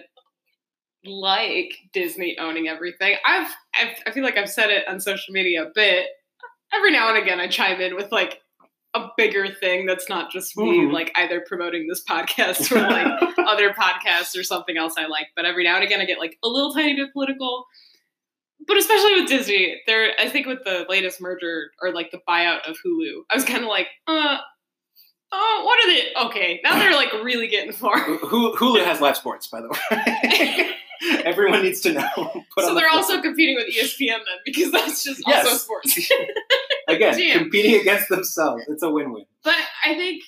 like 1.04 1.74
Disney 1.92 2.36
owning 2.38 2.68
everything. 2.68 3.16
I've, 3.24 3.52
I've 3.74 3.96
I 4.06 4.10
feel 4.12 4.22
like 4.22 4.36
I've 4.36 4.48
said 4.50 4.70
it 4.70 4.86
on 4.88 5.00
social 5.00 5.32
media 5.32 5.64
a 5.64 5.70
bit. 5.74 6.06
Every 6.74 6.90
now 6.92 7.08
and 7.14 7.18
again 7.22 7.40
I 7.40 7.48
chime 7.48 7.80
in 7.80 7.94
with 7.96 8.10
like 8.12 8.40
a 8.94 9.08
bigger 9.16 9.48
thing 9.48 9.86
that's 9.86 10.08
not 10.08 10.30
just 10.30 10.56
me 10.56 10.80
Mhm. 10.80 10.92
like 10.92 11.10
either 11.16 11.40
promoting 11.46 11.86
this 11.88 12.04
podcast 12.04 12.70
or 12.70 12.80
like 12.80 13.06
other 13.38 13.70
podcasts 13.72 14.38
or 14.38 14.42
something 14.42 14.76
else 14.76 14.94
I 14.98 15.06
like. 15.06 15.28
But 15.34 15.44
every 15.46 15.64
now 15.64 15.76
and 15.76 15.84
again 15.84 16.00
I 16.00 16.04
get 16.04 16.18
like 16.18 16.36
a 16.44 16.48
little 16.48 16.72
tiny 16.74 16.94
bit 16.94 17.12
political. 17.12 17.66
But 18.66 18.76
especially 18.76 19.14
with 19.20 19.28
Disney, 19.28 19.80
there 19.86 20.12
I 20.20 20.28
think 20.28 20.46
with 20.46 20.60
the 20.64 20.86
latest 20.88 21.20
merger 21.20 21.70
or 21.80 21.92
like 21.92 22.10
the 22.10 22.20
buyout 22.28 22.68
of 22.68 22.76
Hulu, 22.86 23.22
I 23.30 23.34
was 23.34 23.44
kind 23.44 23.62
of 23.64 23.68
like, 23.68 23.88
uh, 24.06 24.36
oh, 25.32 25.62
what 25.64 25.82
are 25.82 25.88
they? 25.90 26.28
Okay, 26.28 26.60
now 26.62 26.78
they're 26.78 26.94
like 26.94 27.12
really 27.24 27.48
getting 27.48 27.72
far. 27.72 27.96
Hulu, 27.98 28.84
has 28.84 29.00
live 29.00 29.16
sports, 29.16 29.46
by 29.48 29.62
the 29.62 29.68
way. 29.68 30.68
Everyone 31.24 31.62
needs 31.64 31.80
to 31.80 31.92
know. 31.94 32.08
Put 32.54 32.64
so 32.64 32.74
the 32.74 32.80
they're 32.80 32.88
also 32.90 33.20
competing 33.20 33.56
with 33.56 33.66
ESPN 33.74 34.18
then 34.18 34.38
because 34.44 34.70
that's 34.70 35.02
just 35.02 35.22
also 35.26 35.54
sports. 35.56 35.98
Again 36.92 37.16
Damn. 37.16 37.38
competing 37.38 37.80
against 37.80 38.08
themselves. 38.08 38.62
It's 38.68 38.82
a 38.82 38.90
win-win. 38.90 39.24
but 39.44 39.56
I 39.84 39.94
think, 39.94 40.22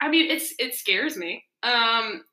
I 0.00 0.08
mean, 0.08 0.30
it's 0.30 0.54
it 0.58 0.74
scares 0.74 1.16
me. 1.16 1.44
Um, 1.62 2.24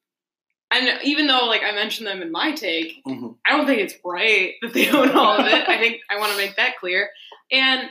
and 0.72 1.00
even 1.04 1.28
though 1.28 1.46
like 1.46 1.62
I 1.64 1.72
mentioned 1.72 2.08
them 2.08 2.22
in 2.22 2.32
my 2.32 2.52
take, 2.54 3.04
Mhm. 3.06 3.38
I 3.46 3.56
don't 3.56 3.66
think 3.66 3.80
it's 3.82 3.96
right 4.04 4.54
that 4.62 4.74
they 4.74 4.90
own 4.90 5.12
all 5.12 5.40
of 5.40 5.46
it. 5.46 5.68
I 5.70 5.78
think 5.78 6.02
I 6.10 6.18
want 6.20 6.32
to 6.32 6.38
make 6.38 6.56
that 6.58 6.78
clear. 6.80 7.10
And 7.52 7.90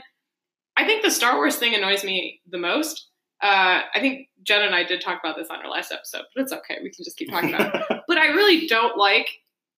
I 0.76 0.84
think 0.84 1.02
the 1.02 1.10
Star 1.10 1.36
Wars 1.36 1.56
thing 1.56 1.74
annoys 1.74 2.02
me 2.04 2.40
the 2.50 2.58
most. 2.58 3.08
Uh, 3.42 3.82
I 3.94 4.00
think 4.00 4.28
Jen 4.42 4.62
and 4.62 4.74
I 4.74 4.82
did 4.84 5.00
talk 5.00 5.20
about 5.22 5.36
this 5.36 5.48
on 5.50 5.58
our 5.64 5.70
last 5.70 5.92
episode, 5.92 6.22
but 6.34 6.42
it's 6.42 6.52
okay. 6.52 6.78
We 6.82 6.90
can 6.90 7.04
just 7.04 7.16
keep 7.16 7.30
talking 7.30 7.54
about 7.54 7.74
it. 7.90 8.00
But 8.08 8.18
I 8.18 8.26
really 8.28 8.66
don't 8.66 8.96
like 8.98 9.28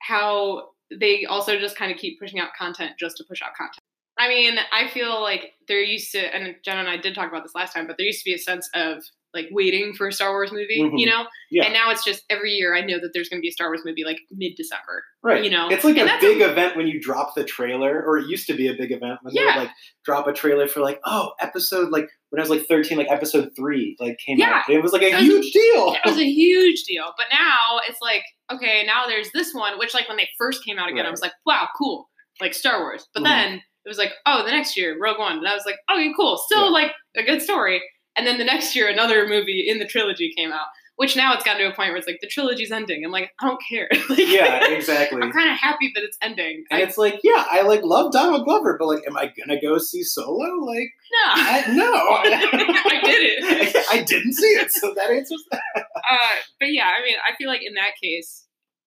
how 0.01 0.71
they 0.91 1.25
also 1.27 1.59
just 1.59 1.77
kind 1.77 1.91
of 1.93 1.99
keep 1.99 2.19
pushing 2.21 2.39
out 2.41 2.51
content 2.59 2.93
just 2.99 3.17
to 3.19 3.25
push 3.25 3.41
out 3.43 3.55
content. 3.57 3.79
I 4.19 4.29
mean, 4.29 4.59
I 4.73 4.89
feel 4.89 5.21
like 5.21 5.53
there 5.69 5.83
used 5.83 6.13
to, 6.13 6.19
and 6.19 6.55
Jenna 6.65 6.81
and 6.81 6.89
I 6.89 6.97
did 6.97 7.15
talk 7.15 7.29
about 7.29 7.43
this 7.43 7.55
last 7.55 7.75
time, 7.75 7.87
but 7.87 7.97
there 7.99 8.07
used 8.07 8.21
to 8.25 8.31
be 8.31 8.35
a 8.35 8.39
sense 8.39 8.69
of 8.75 9.03
like 9.35 9.49
waiting 9.51 9.93
for 9.93 10.09
a 10.09 10.13
Star 10.13 10.31
Wars 10.31 10.51
movie, 10.51 10.81
Mhm. 10.81 10.99
you 10.99 11.05
know? 11.05 11.27
Yeah. 11.51 11.65
And 11.65 11.75
now 11.75 11.91
it's 11.91 12.03
just 12.03 12.25
every 12.31 12.53
year 12.53 12.75
I 12.75 12.81
know 12.81 12.99
that 12.99 13.11
there's 13.13 13.29
going 13.29 13.39
to 13.39 13.43
be 13.43 13.49
a 13.49 13.53
Star 13.53 13.69
Wars 13.69 13.83
movie 13.85 14.03
like 14.05 14.19
mid 14.31 14.55
December. 14.57 15.05
Right. 15.23 15.45
You 15.45 15.51
know, 15.51 15.69
it's 15.69 15.85
like 15.85 15.99
and 15.99 16.09
a 16.09 16.17
big 16.19 16.41
a- 16.41 16.51
event 16.51 16.75
when 16.77 16.87
you 16.87 16.99
drop 16.99 17.35
the 17.35 17.45
trailer, 17.45 18.03
or 18.07 18.17
it 18.17 18.27
used 18.29 18.47
to 18.47 18.55
be 18.55 18.69
a 18.69 18.73
big 18.75 18.93
event 18.93 19.19
when 19.21 19.35
they 19.35 19.45
would 19.45 19.57
like 19.57 19.71
drop 20.07 20.27
a 20.27 20.33
trailer 20.33 20.67
for 20.69 20.81
like, 20.81 20.99
oh, 21.05 21.33
episode 21.41 21.91
like 21.91 22.09
when 22.31 22.41
I 22.41 22.43
was 22.43 22.49
like 22.51 22.65
13, 22.67 22.97
like 22.97 23.11
episode 23.11 23.51
three, 23.55 23.97
like 24.01 24.17
came 24.25 24.39
Yeah. 24.39 24.63
out. 24.67 24.71
It 24.71 24.83
was 24.83 24.93
like 24.93 25.03
a 25.03 25.13
was- 25.13 25.21
huge 25.21 25.53
deal. 25.53 25.93
It 25.93 26.01
was 26.09 26.17
a 26.17 26.25
huge 26.25 26.85
deal. 26.85 27.13
But 27.19 27.27
now 27.31 27.81
it's 27.87 28.01
like, 28.01 28.23
okay, 28.51 28.85
now 28.87 29.07
there's 29.07 29.31
this 29.33 29.53
one, 29.53 29.79
which 29.79 29.93
like 29.93 30.09
when 30.09 30.17
they 30.17 30.31
first 30.39 30.65
came 30.65 30.79
out 30.79 30.89
again, 30.91 31.05
I 31.05 31.11
was 31.11 31.21
like, 31.21 31.33
wow, 31.45 31.69
cool. 31.77 32.09
Like 32.41 32.55
Star 32.55 32.81
Wars. 32.81 33.07
But 33.13 33.21
Mhm. 33.21 33.27
then 33.27 33.63
it 33.87 33.89
was 33.89 33.99
like, 33.99 34.13
oh, 34.27 34.45
the 34.45 34.51
next 34.51 34.77
year, 34.77 34.97
Rogue 35.01 35.19
One. 35.19 35.39
And 35.39 35.49
I 35.49 35.55
was 35.55 35.65
like, 35.65 35.77
okay, 35.91 36.13
cool. 36.17 36.37
Still 36.37 36.65
Yeah. 36.67 36.71
like 36.71 36.93
a 37.17 37.23
good 37.23 37.41
story. 37.41 37.81
And 38.17 38.27
then 38.27 38.37
the 38.39 38.45
next 38.45 38.75
year, 38.77 38.89
another 38.89 39.27
movie 39.29 39.65
in 39.69 39.79
the 39.79 39.87
trilogy 39.87 40.33
came 40.37 40.51
out, 40.51 40.67
which 40.97 41.17
now 41.17 41.35
it's 41.35 41.45
gotten 41.45 41.61
to 41.61 41.71
a 41.71 41.75
point 41.75 41.91
where 41.91 41.99
it's 41.99 42.07
like 42.07 42.19
the 42.23 42.27
trilogy's 42.27 42.73
ending. 42.73 43.05
I'm 43.05 43.11
like, 43.13 43.31
I 43.41 43.47
don't 43.47 43.61
care. 43.69 43.89
like, 44.09 44.19
yeah, 44.19 44.67
exactly. 44.71 45.21
I'm 45.23 45.31
kind 45.33 45.51
of 45.51 45.57
happy 45.59 45.93
that 45.95 46.03
it's 46.03 46.17
ending. 46.23 46.65
And 46.71 46.81
I, 46.81 46.83
it's 46.85 46.97
like, 46.99 47.21
yeah, 47.23 47.45
I 47.51 47.63
like 47.63 47.83
love 47.85 48.13
Donald 48.13 48.45
Glover, 48.45 48.77
but 48.79 48.87
like, 48.89 49.03
am 49.07 49.17
I 49.19 49.31
gonna 49.39 49.61
go 49.61 49.77
see 49.79 50.03
Solo? 50.03 50.49
Like, 50.65 50.89
no. 51.13 51.31
I, 51.35 51.65
no, 51.75 51.93
I 51.93 53.01
did 53.05 53.23
it. 53.23 53.77
I, 53.91 53.99
I 53.99 54.03
didn't 54.03 54.33
see 54.33 54.47
it, 54.47 54.73
so 54.73 54.95
that 54.95 55.11
answers 55.11 55.45
that. 55.53 55.61
uh, 55.77 56.19
but 56.59 56.73
yeah, 56.73 56.91
I 56.99 57.03
mean, 57.05 57.17
I 57.23 57.37
feel 57.37 57.49
like 57.49 57.61
in 57.63 57.75
that 57.75 57.91
case, 58.03 58.46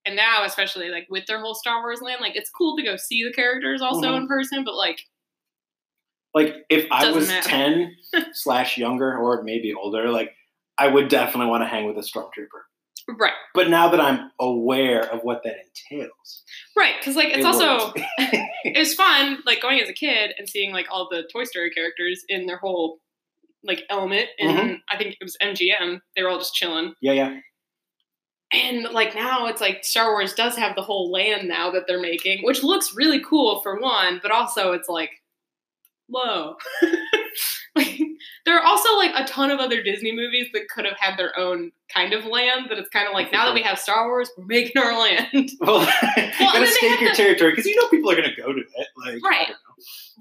and 0.09 0.15
now 0.15 0.43
especially 0.43 0.89
like 0.89 1.07
with 1.09 1.25
their 1.27 1.39
whole 1.39 1.55
Star 1.55 1.81
Wars 1.81 2.01
land, 2.01 2.19
like 2.21 2.35
it's 2.35 2.49
cool 2.49 2.75
to 2.77 2.83
go 2.83 2.95
see 2.97 3.23
the 3.23 3.31
characters 3.33 3.81
also 3.81 4.11
Mhm. 4.11 4.17
in 4.17 4.27
person, 4.27 4.63
but 4.63 4.75
like 4.75 4.99
Like, 6.33 6.55
if 6.69 6.85
I 6.91 7.11
was 7.11 7.27
matter. 7.27 7.49
ten 7.49 7.95
slash 8.33 8.77
younger, 8.77 9.17
or 9.17 9.41
maybe 9.43 9.73
older, 9.73 10.09
like, 10.09 10.31
I 10.77 10.87
would 10.87 11.07
definitely 11.09 11.47
want 11.49 11.63
to 11.63 11.67
hang 11.67 11.85
with 11.85 11.97
a 11.97 12.01
stormtrooper. 12.01 12.61
right, 13.19 13.33
But 13.55 13.69
now 13.69 13.89
that 13.89 13.99
I'm 13.99 14.29
aware 14.39 15.01
of 15.11 15.21
what 15.23 15.41
that 15.43 15.55
entails, 15.91 16.43
right, 16.77 16.93
because 16.99 17.15
like 17.15 17.29
it's 17.29 17.39
it 17.39 17.45
also 17.45 17.91
it 18.63 18.77
was 18.77 18.93
fun 18.93 19.41
like 19.47 19.61
going 19.61 19.79
as 19.81 19.89
a 19.89 19.93
kid 19.93 20.33
and 20.37 20.47
seeing 20.47 20.71
like 20.71 20.85
all 20.91 21.07
the 21.09 21.27
Toy 21.33 21.45
Story 21.45 21.71
characters 21.71 22.23
in 22.29 22.45
their 22.45 22.57
whole 22.57 22.99
like 23.63 23.83
element, 23.89 24.27
and 24.39 24.49
Mm-hmm. 24.57 24.73
I 24.89 24.97
think 24.97 25.15
it 25.19 25.23
was 25.23 25.35
MGM. 25.41 25.99
They 26.15 26.21
were 26.23 26.29
all 26.29 26.37
just 26.37 26.53
chilling, 26.53 26.93
yeah, 27.01 27.13
yeah, 27.13 27.39
and 28.51 28.83
like 28.91 29.15
now 29.15 29.47
it's 29.47 29.61
like 29.61 29.83
Star 29.83 30.11
Wars 30.11 30.33
does 30.33 30.55
have 30.55 30.75
the 30.75 30.81
whole 30.81 31.11
land 31.11 31.47
now 31.47 31.71
that 31.71 31.83
they're 31.87 32.01
making, 32.01 32.43
which 32.43 32.63
looks 32.63 32.95
really 32.95 33.21
cool 33.23 33.61
for 33.61 33.79
one, 33.79 34.19
but 34.21 34.31
also 34.31 34.71
it's 34.73 34.89
like 34.89 35.11
whoa. 36.11 36.55
like, 37.75 37.99
there 38.45 38.57
are 38.57 38.65
also 38.65 38.95
like 38.97 39.11
a 39.13 39.27
ton 39.27 39.51
of 39.51 39.59
other 39.59 39.83
Disney 39.83 40.11
movies 40.11 40.47
that 40.53 40.67
could 40.67 40.83
have 40.85 40.97
had 40.99 41.17
their 41.19 41.37
own 41.37 41.71
kind 41.93 42.13
of 42.13 42.25
land. 42.25 42.65
That 42.69 42.79
it's 42.79 42.89
kind 42.89 43.07
of 43.07 43.13
like 43.13 43.31
now 43.31 43.45
that 43.45 43.53
we 43.53 43.61
have 43.61 43.77
Star 43.77 44.07
Wars, 44.07 44.31
we're 44.37 44.45
making 44.45 44.81
our 44.81 44.97
land. 44.99 45.51
Well, 45.59 45.79
then 46.15 46.33
gotta 46.39 46.65
stake 46.67 46.99
your 46.99 47.11
the- 47.11 47.15
territory 47.15 47.51
because 47.51 47.65
you 47.67 47.75
know 47.75 47.87
people 47.89 48.09
are 48.11 48.15
gonna 48.15 48.35
go 48.35 48.51
to 48.51 48.59
it. 48.59 48.87
Like, 48.97 49.23
Right. 49.23 49.51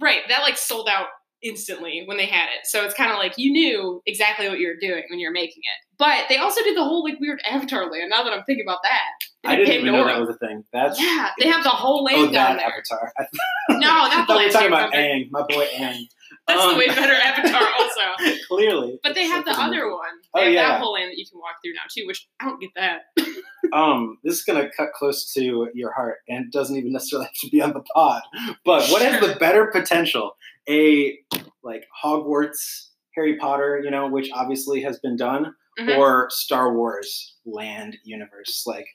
right, 0.00 0.20
that 0.28 0.42
like 0.42 0.58
sold 0.58 0.88
out 0.88 1.06
instantly 1.42 2.02
when 2.06 2.16
they 2.16 2.26
had 2.26 2.46
it. 2.46 2.66
So 2.66 2.84
it's 2.84 2.94
kind 2.94 3.10
of 3.12 3.18
like 3.18 3.34
you 3.36 3.52
knew 3.52 4.02
exactly 4.06 4.48
what 4.48 4.58
you 4.58 4.68
were 4.68 4.76
doing 4.80 5.04
when 5.10 5.18
you 5.18 5.28
were 5.28 5.32
making 5.32 5.62
it. 5.62 5.86
But 5.98 6.26
they 6.28 6.36
also 6.36 6.62
did 6.62 6.76
the 6.76 6.84
whole 6.84 7.04
like 7.04 7.18
weird 7.20 7.40
Avatar 7.48 7.90
land. 7.90 8.10
Now 8.10 8.22
that 8.24 8.32
I'm 8.32 8.44
thinking 8.44 8.64
about 8.64 8.78
that, 8.82 9.48
I 9.48 9.56
did 9.56 9.66
didn't 9.66 9.82
even 9.86 9.92
know 9.94 10.04
that 10.04 10.20
was 10.20 10.28
a 10.30 10.38
thing. 10.38 10.64
That's 10.72 11.00
Yeah, 11.00 11.30
they 11.38 11.48
have 11.48 11.62
the 11.64 11.70
whole 11.70 12.04
land 12.04 12.28
oh 12.28 12.32
down 12.32 12.56
that 12.56 12.66
there. 12.66 12.82
Avatar. 13.00 13.12
No, 13.70 13.78
not 13.78 14.26
the 14.26 14.32
we 14.32 14.38
were 14.38 14.40
land. 14.42 14.52
talking 14.52 14.68
about. 14.68 14.92
Aang, 14.92 15.30
my 15.30 15.42
boy 15.48 15.66
Aang. 15.74 16.02
That's 16.48 16.60
Um, 16.62 16.72
the 16.72 16.78
way 16.78 16.88
better 16.88 17.12
Avatar 17.24 17.62
also. 17.78 18.34
Clearly, 18.48 18.98
But 19.02 19.14
they 19.14 19.26
have 19.26 19.44
the 19.44 19.52
other 19.52 19.76
movie. 19.84 19.90
one. 19.90 20.00
Oh, 20.34 20.40
They 20.40 20.44
have 20.46 20.52
yeah. 20.54 20.68
that 20.68 20.80
whole 20.80 20.94
land 20.94 21.10
that 21.10 21.18
you 21.18 21.26
can 21.30 21.38
walk 21.38 21.56
through 21.62 21.74
now 21.74 21.82
too, 21.94 22.06
which 22.06 22.26
I 22.40 22.46
don't 22.46 22.60
get 22.60 22.70
that. 22.76 23.02
Um, 23.72 24.16
this 24.24 24.34
is 24.36 24.44
gonna 24.44 24.70
cut 24.74 24.92
close 24.94 25.30
to 25.34 25.68
your 25.74 25.92
heart, 25.92 26.18
and 26.28 26.50
doesn't 26.50 26.74
even 26.76 26.90
necessarily 26.92 27.26
have 27.26 27.34
to 27.42 27.50
be 27.50 27.60
on 27.60 27.74
the 27.74 27.82
pod. 27.94 28.22
But 28.64 28.88
what 28.88 29.02
has 29.02 29.20
the 29.20 29.34
better 29.38 29.66
potential? 29.66 30.36
A 30.70 31.18
like 31.62 31.84
Hogwarts, 32.02 32.86
Harry 33.14 33.36
Potter, 33.36 33.82
you 33.84 33.90
know, 33.90 34.08
which 34.08 34.30
obviously 34.32 34.80
has 34.82 34.98
been 35.00 35.16
done, 35.16 35.54
Mhm. 35.78 35.98
or 35.98 36.28
Star 36.30 36.72
Wars 36.74 37.34
land 37.44 37.98
universe, 38.04 38.62
like. 38.66 38.86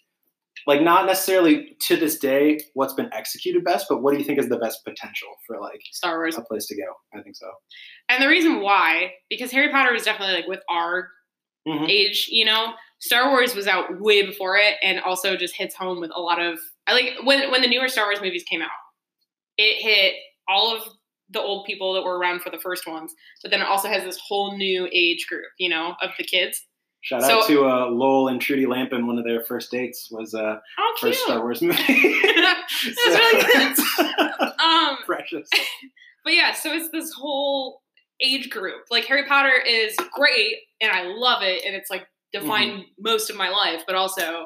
Like 0.68 0.82
not 0.82 1.06
necessarily 1.06 1.76
to 1.82 1.98
this 1.98 2.18
day 2.20 2.60
what's 2.74 2.94
been 2.94 3.10
executed 3.14 3.64
best, 3.64 3.88
but 3.90 4.02
what 4.02 4.14
do 4.14 4.20
you 4.20 4.24
think 4.24 4.40
is 4.40 4.50
the 4.50 4.58
best 4.58 4.84
potential 4.86 5.30
for 5.46 5.60
like 5.60 5.82
Star 5.92 6.18
Wars. 6.18 6.38
a 6.38 6.42
place 6.42 6.66
to 6.68 6.76
go? 6.76 6.94
I 7.18 7.22
think 7.22 7.36
so. 7.36 7.50
And 8.10 8.22
the 8.24 8.28
reason 8.28 8.62
why, 8.62 9.14
because 9.30 9.52
Harry 9.52 9.70
Potter 9.72 9.92
was 9.92 10.04
definitely 10.04 10.36
like 10.36 10.48
with 10.48 10.62
our 10.70 11.10
Mhm. 11.68 11.90
age, 11.90 12.28
you 12.30 12.46
know, 12.46 12.74
Star 13.00 13.30
Wars 13.30 13.56
was 13.56 13.68
out 13.68 14.00
way 14.00 14.22
before 14.26 14.58
it, 14.58 14.76
and 14.84 15.00
also 15.02 15.36
just 15.36 15.56
hits 15.56 15.76
home 15.76 16.00
with 16.00 16.12
a 16.14 16.20
lot 16.22 16.42
of. 16.42 16.60
I 16.88 16.94
like 16.94 17.14
when 17.24 17.50
when 17.52 17.62
the 17.62 17.68
newer 17.70 17.88
Star 17.88 18.06
Wars 18.06 18.22
movies 18.22 18.44
came 18.44 18.62
out, 18.62 18.70
it 19.58 19.82
hit 19.82 20.16
all 20.48 20.76
of 20.76 20.84
the 21.30 21.42
old 21.42 21.66
people 21.66 21.94
that 21.94 22.04
were 22.04 22.18
around 22.20 22.42
for 22.42 22.50
the 22.52 22.60
first 22.60 22.86
ones, 22.88 23.14
but 23.42 23.50
then 23.50 23.62
it 23.62 23.68
also 23.68 23.88
has 23.88 24.04
this 24.04 24.20
whole 24.20 24.56
new 24.58 24.88
age 24.94 25.26
group, 25.28 25.46
you 25.58 25.70
know, 25.70 25.96
of 26.02 26.12
the 26.18 26.24
kids. 26.24 26.62
Shout 27.04 27.22
So- 27.24 27.40
out 27.40 27.48
to 27.48 27.66
uh, 27.70 27.86
Lowell 27.92 28.30
and 28.30 28.42
Trudy 28.42 28.66
Lampin. 28.66 29.06
One 29.08 29.18
of 29.20 29.26
their 29.26 29.44
first 29.44 29.70
dates 29.72 30.10
was 30.12 30.34
uh, 30.34 30.60
first 31.00 31.22
Star 31.24 31.40
Wars 31.42 31.62
movie. 31.62 31.78
That's 32.36 32.86
really 32.86 33.44
good. 33.44 33.78
um, 34.60 34.98
Precious. 35.06 35.48
But 36.26 36.36
yeah, 36.36 36.54
so 36.54 36.72
it's 36.72 36.90
this 36.90 37.12
whole 37.12 37.82
age 38.22 38.50
group. 38.50 38.86
Like 38.90 39.04
Harry 39.08 39.26
Potter 39.28 39.52
is 39.68 39.94
great 40.14 40.56
and 40.80 40.90
I 40.90 41.04
love 41.04 41.44
it 41.44 41.64
and 41.66 41.76
it's 41.76 41.90
like 41.90 42.08
defined 42.32 42.72
Mm-hmm. 42.72 42.84
most 43.00 43.30
of 43.30 43.36
my 43.36 43.50
life, 43.50 43.82
but 43.86 43.96
also 43.98 44.46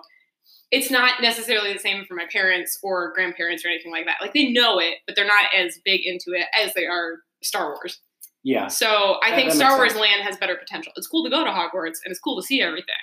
it's 0.71 0.89
not 0.89 1.21
necessarily 1.21 1.71
the 1.71 1.77
same 1.79 2.03
for 2.07 2.15
my 2.15 2.25
parents 2.31 2.79
or 2.81 3.13
grandparents 3.13 3.63
or 3.63 3.67
anything 3.67 3.91
like 3.91 4.07
that. 4.07 4.17
Like 4.21 4.33
they 4.33 4.51
know 4.51 4.79
it, 4.79 4.95
but 5.05 5.15
they're 5.15 5.23
not 5.27 5.45
as 5.55 5.77
big 5.85 6.01
into 6.03 6.31
it 6.33 6.47
as 6.59 6.73
they 6.73 6.87
are 6.87 7.19
Star 7.43 7.67
Wars. 7.73 7.99
Yeah. 8.47 8.67
So 8.67 9.17
I 9.21 9.31
That- 9.31 9.35
think 9.35 9.49
that 9.49 9.55
Star 9.57 9.75
Wars 9.77 9.91
sense. 9.91 9.99
Land 10.01 10.21
has 10.23 10.37
better 10.37 10.55
potential. 10.55 10.93
It's 10.95 11.05
cool 11.07 11.23
to 11.25 11.29
go 11.29 11.43
to 11.43 11.49
Hogwarts 11.51 11.97
and 12.03 12.11
it's 12.11 12.19
cool 12.19 12.39
to 12.39 12.45
see 12.45 12.61
everything. 12.61 12.95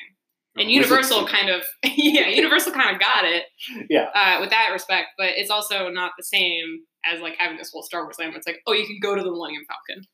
And 0.56 0.68
Oh, 0.68 0.70
Universal 0.70 1.26
kind 1.26 1.50
of, 1.50 1.64
yeah, 1.84 2.28
Universal 2.28 2.72
kind 2.72 2.94
of 2.94 2.98
got 3.00 3.24
it 3.26 3.44
Yeah. 3.90 4.08
uh, 4.14 4.38
with 4.40 4.48
that 4.50 4.70
respect, 4.72 5.08
but 5.18 5.30
it's 5.36 5.50
also 5.50 5.90
not 5.90 6.12
the 6.16 6.22
same 6.24 6.78
as 7.04 7.20
like 7.20 7.34
having 7.36 7.58
this 7.58 7.70
whole 7.72 7.82
Star 7.82 8.04
Wars 8.04 8.16
land 8.18 8.30
where 8.30 8.38
it's 8.38 8.46
like, 8.46 8.60
oh, 8.66 8.72
you 8.72 8.86
can 8.86 8.98
go 9.02 9.14
to 9.14 9.22
the 9.22 9.30
Millennium 9.30 9.64
Falcon. 9.68 10.04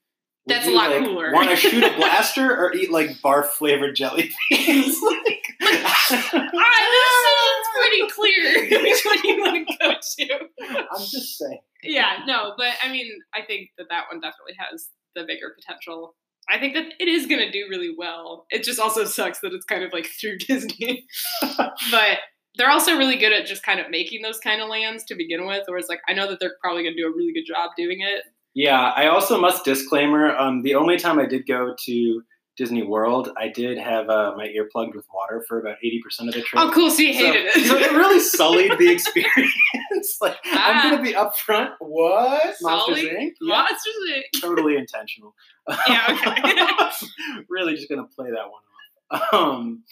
Would 0.47 0.57
That's 0.57 0.67
a 0.67 0.71
lot 0.71 0.91
like, 0.91 1.05
cooler. 1.05 1.33
Want 1.33 1.51
to 1.51 1.57
shoot 1.57 1.85
a 1.85 1.95
blaster 1.97 2.51
or 2.57 2.75
eat 2.75 2.91
like 2.91 3.11
barf 3.23 3.47
flavored 3.51 3.95
jelly 3.95 4.31
beans? 4.51 4.97
Ah, 5.63 6.81
this 6.91 7.15
seems 7.27 7.67
pretty 7.77 8.09
clear 8.11 8.83
which 8.83 9.05
one 9.05 9.19
you 9.25 9.41
want 9.41 9.69
to 9.69 9.77
go 9.79 9.93
to. 9.93 10.75
I'm 10.91 11.01
just 11.01 11.39
saying. 11.39 11.61
Yeah, 11.85 12.19
no, 12.27 12.55
but 12.57 12.73
I 12.83 12.91
mean, 12.91 13.11
I 13.35 13.43
think 13.43 13.71
that 13.79 13.87
that 13.91 14.05
one 14.11 14.21
definitely 14.21 14.55
has 14.59 14.89
the 15.15 15.25
bigger 15.27 15.55
potential. 15.55 16.15
I 16.49 16.59
think 16.59 16.75
that 16.75 16.95
it 16.99 17.09
is 17.09 17.27
going 17.27 17.41
to 17.41 17.51
do 17.51 17.67
really 17.69 17.95
well. 17.97 18.47
It 18.51 18.65
just 18.65 18.81
also 18.81 19.05
sucks 19.05 19.41
that 19.41 19.53
it's 19.53 19.65
kind 19.65 19.85
of 19.85 19.93
like 19.93 20.07
through 20.21 20.39
Disney. 20.49 21.07
but 21.91 22.19
they're 22.57 22.71
also 22.71 22.97
really 22.97 23.17
good 23.17 23.33
at 23.33 23.47
just 23.47 23.63
kind 23.63 23.79
of 23.79 23.91
making 23.91 24.23
those 24.23 24.39
kind 24.39 24.61
of 24.61 24.69
lands 24.69 25.05
to 25.05 25.15
begin 25.15 25.47
with, 25.47 25.65
where 25.67 25.79
it's 25.79 25.89
like, 25.89 26.01
I 26.09 26.15
know 26.15 26.29
that 26.29 26.41
they're 26.41 26.57
probably 26.61 26.83
going 26.83 26.97
to 26.97 27.03
do 27.03 27.07
a 27.07 27.15
really 27.15 27.33
good 27.33 27.47
job 27.47 27.71
doing 27.77 27.99
it. 28.01 28.25
Yeah, 28.55 28.93
I 28.97 29.07
also 29.07 29.41
must 29.41 29.65
disclaimer. 29.65 30.37
Um, 30.37 30.63
the 30.63 30.75
only 30.75 30.97
time 30.97 31.21
I 31.21 31.27
did 31.27 31.47
go 31.47 31.75
to 31.79 32.23
Disney 32.61 32.83
World, 32.83 33.31
I 33.39 33.49
did 33.49 33.79
have 33.79 34.11
uh, 34.11 34.35
my 34.37 34.45
ear 34.45 34.69
plugged 34.71 34.95
with 34.95 35.07
water 35.15 35.43
for 35.49 35.59
about 35.61 35.77
eighty 35.83 35.99
percent 36.05 36.29
of 36.29 36.35
the 36.35 36.43
trip. 36.43 36.61
Oh, 36.63 36.71
cool. 36.75 36.91
So 36.91 37.01
you 37.01 37.15
So- 37.15 37.19
hated 37.25 37.47
it. 37.47 37.67
so 37.67 37.79
it 37.79 37.91
really 37.93 38.21
sullied 38.37 38.77
the 38.79 38.91
experience. 38.93 39.55
like 40.21 40.37
Ah. 40.45 40.83
I'm 40.85 40.91
gonna 40.91 41.03
be 41.03 41.15
upfront. 41.15 41.71
What 41.79 42.55
Monsters? 42.61 42.99
Inc? 42.99 43.33
Yeah, 43.41 43.63
Monsters 43.63 43.95
Inc. 44.15 44.41
totally 44.43 44.77
intentional. 44.77 45.35
Yeah, 45.89 46.19
okay. 46.37 47.07
really 47.49 47.75
just 47.77 47.89
gonna 47.89 48.05
play 48.15 48.29
that 48.31 48.51
one 48.51 48.63
off. 49.23 49.33
Um, 49.35 49.83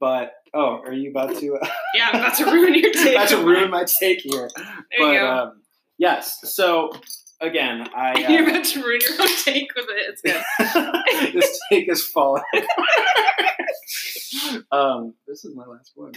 but 0.00 0.32
oh, 0.52 0.80
are 0.84 0.92
you 0.92 1.10
about 1.10 1.36
to? 1.38 1.56
Uh, 1.62 1.68
Yeah, 1.94 2.08
I'm 2.12 2.20
about 2.22 2.36
to 2.38 2.44
ruin 2.46 2.74
your 2.74 2.92
take. 2.92 3.14
about 3.14 3.28
to 3.28 3.36
ruin 3.38 3.70
my 3.70 3.84
take 3.84 4.18
here. 4.22 4.50
There 4.56 4.66
but 4.98 5.12
you 5.12 5.18
go. 5.20 5.30
um, 5.30 5.62
yes. 5.98 6.40
So 6.54 6.90
again, 7.40 7.88
I 7.94 8.18
You're 8.28 8.46
uh, 8.46 8.50
about 8.50 8.64
to 8.64 8.82
ruin 8.82 9.00
your 9.00 9.22
own 9.22 9.28
take 9.44 9.74
with 9.74 9.86
it. 9.88 10.08
It's 10.08 10.22
good. 10.22 11.32
this 11.34 11.60
take 11.70 11.90
is 11.90 12.04
falling. 12.04 12.42
um, 14.72 15.14
this 15.26 15.44
is 15.44 15.54
my 15.54 15.64
last 15.64 15.92
one. 15.94 16.12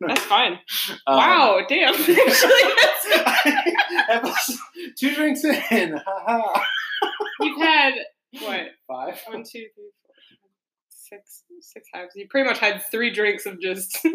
That's 0.00 0.22
fine. 0.22 0.58
Um, 1.06 1.16
wow, 1.16 1.60
damn. 1.68 1.94
Two 4.96 5.14
drinks 5.14 5.44
in. 5.44 6.00
Ha. 6.06 6.64
You've 7.40 7.60
had 7.60 7.94
what? 8.40 8.66
Five. 8.86 9.20
One, 9.26 9.44
two, 9.44 9.66
three, 9.74 9.90
four, 10.02 10.14
five, 10.14 10.40
six, 10.88 11.44
six 11.60 11.90
times. 11.90 12.12
You 12.14 12.26
pretty 12.28 12.48
much 12.48 12.58
had 12.58 12.82
three 12.90 13.10
drinks 13.10 13.46
of 13.46 13.60
just 13.60 14.06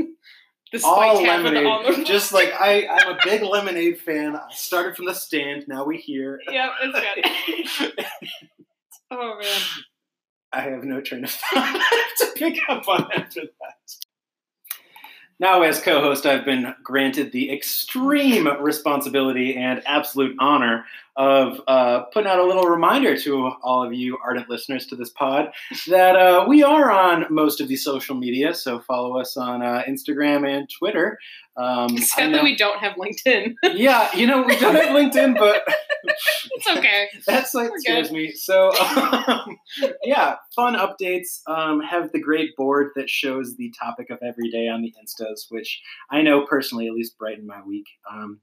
All 0.84 1.16
spiked 1.18 1.26
half 1.28 1.38
of 1.40 1.44
the 1.46 1.52
lemonade. 1.52 1.66
almond. 1.66 2.06
Just 2.06 2.34
like 2.34 2.52
I, 2.60 2.88
I'm 2.88 3.16
a 3.16 3.18
big 3.24 3.44
lemonade 3.44 4.00
fan. 4.00 4.36
I 4.36 4.48
started 4.52 4.96
from 4.96 5.06
the 5.06 5.14
stand. 5.14 5.68
Now 5.68 5.84
we 5.86 5.98
here. 5.98 6.40
Yep, 6.50 6.72
it's 6.84 7.80
good. 7.80 8.06
oh 9.12 9.40
man. 9.40 9.62
I 10.52 10.62
have 10.62 10.84
no 10.84 11.02
train 11.02 11.24
of 11.24 11.32
thought 11.32 11.82
to 12.18 12.28
pick 12.36 12.58
up 12.70 12.88
on 12.88 13.12
after 13.12 13.42
that. 13.42 13.96
Now, 15.40 15.62
as 15.64 15.82
co 15.82 16.02
host, 16.02 16.26
I've 16.26 16.46
been 16.46 16.74
granted 16.84 17.32
the 17.32 17.52
extreme 17.52 18.48
responsibility 18.62 19.56
and 19.56 19.82
absolute 19.86 20.36
honor 20.40 20.86
of 21.16 21.62
uh, 21.68 22.02
putting 22.12 22.30
out 22.30 22.40
a 22.40 22.44
little 22.44 22.66
reminder 22.66 23.16
to 23.16 23.52
all 23.62 23.86
of 23.86 23.94
you 23.94 24.18
ardent 24.24 24.50
listeners 24.50 24.88
to 24.88 24.96
this 24.96 25.10
pod 25.10 25.52
that 25.88 26.16
uh, 26.16 26.46
we 26.48 26.64
are 26.64 26.90
on 26.92 27.26
most 27.30 27.62
of 27.62 27.68
the 27.68 27.76
social 27.76 28.16
media. 28.16 28.54
So 28.54 28.80
follow 28.80 29.20
us 29.20 29.38
on 29.38 29.62
uh, 29.62 29.84
Instagram 29.88 30.48
and 30.48 30.68
Twitter. 30.70 31.20
Um, 31.56 31.98
Sadly, 32.00 32.42
we 32.42 32.56
don't 32.56 32.80
have 32.80 32.94
LinkedIn. 32.94 33.54
yeah, 33.76 34.16
you 34.16 34.26
know, 34.26 34.42
we 34.42 34.58
don't 34.58 34.74
have 34.74 34.86
LinkedIn, 34.86 35.38
but 35.38 35.64
it's 36.04 36.68
okay. 36.68 37.10
that 37.28 37.48
site 37.48 37.70
We're 37.70 37.80
scares 37.80 38.12
me. 38.12 38.32
So, 38.32 38.72
um, 38.80 39.60
yeah, 40.04 40.38
fun 40.56 40.76
updates. 40.76 41.48
Um, 41.48 41.80
have 41.82 42.12
the 42.12 42.20
great 42.20 42.56
board 42.56 42.90
that 42.96 43.08
shows 43.08 43.56
the 43.56 43.72
topic 43.80 44.10
of 44.10 44.18
every 44.28 44.50
day 44.50 44.68
on 44.68 44.82
the 44.82 44.94
Which 45.50 45.82
I 46.12 46.22
know 46.22 46.46
personally 46.46 46.88
at 46.88 46.94
least 46.94 47.18
brighten 47.18 47.46
my 47.46 47.62
week. 47.66 47.86
Um, 48.12 48.40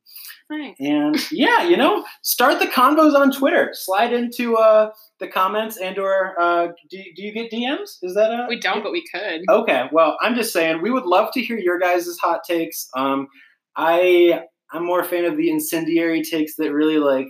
and 0.80 1.16
yeah, 1.30 1.62
you 1.62 1.76
know, 1.76 2.04
start 2.22 2.58
the 2.58 2.66
convos 2.66 3.14
on 3.14 3.32
Twitter. 3.32 3.70
Slide 3.72 4.12
into 4.12 4.56
uh, 4.56 4.90
the 5.18 5.28
comments 5.28 5.76
and 5.76 5.98
or 5.98 6.40
uh, 6.40 6.68
do, 6.90 6.98
do 7.14 7.22
you 7.22 7.32
get 7.32 7.50
DMs? 7.50 7.98
Is 8.02 8.14
that 8.14 8.30
a 8.30 8.46
We 8.48 8.58
don't, 8.58 8.82
but 8.82 8.92
we 8.92 9.04
could. 9.12 9.42
Okay, 9.48 9.88
well, 9.92 10.16
I'm 10.20 10.34
just 10.34 10.52
saying 10.52 10.82
we 10.82 10.90
would 10.90 11.06
love 11.06 11.32
to 11.34 11.40
hear 11.40 11.58
your 11.58 11.78
guys' 11.78 12.16
hot 12.20 12.40
takes. 12.46 12.88
Um, 12.96 13.28
I 13.76 14.42
I'm 14.72 14.84
more 14.84 15.00
a 15.00 15.04
fan 15.04 15.24
of 15.24 15.36
the 15.36 15.50
incendiary 15.50 16.22
takes 16.22 16.56
that 16.56 16.72
really 16.72 16.98
like 16.98 17.26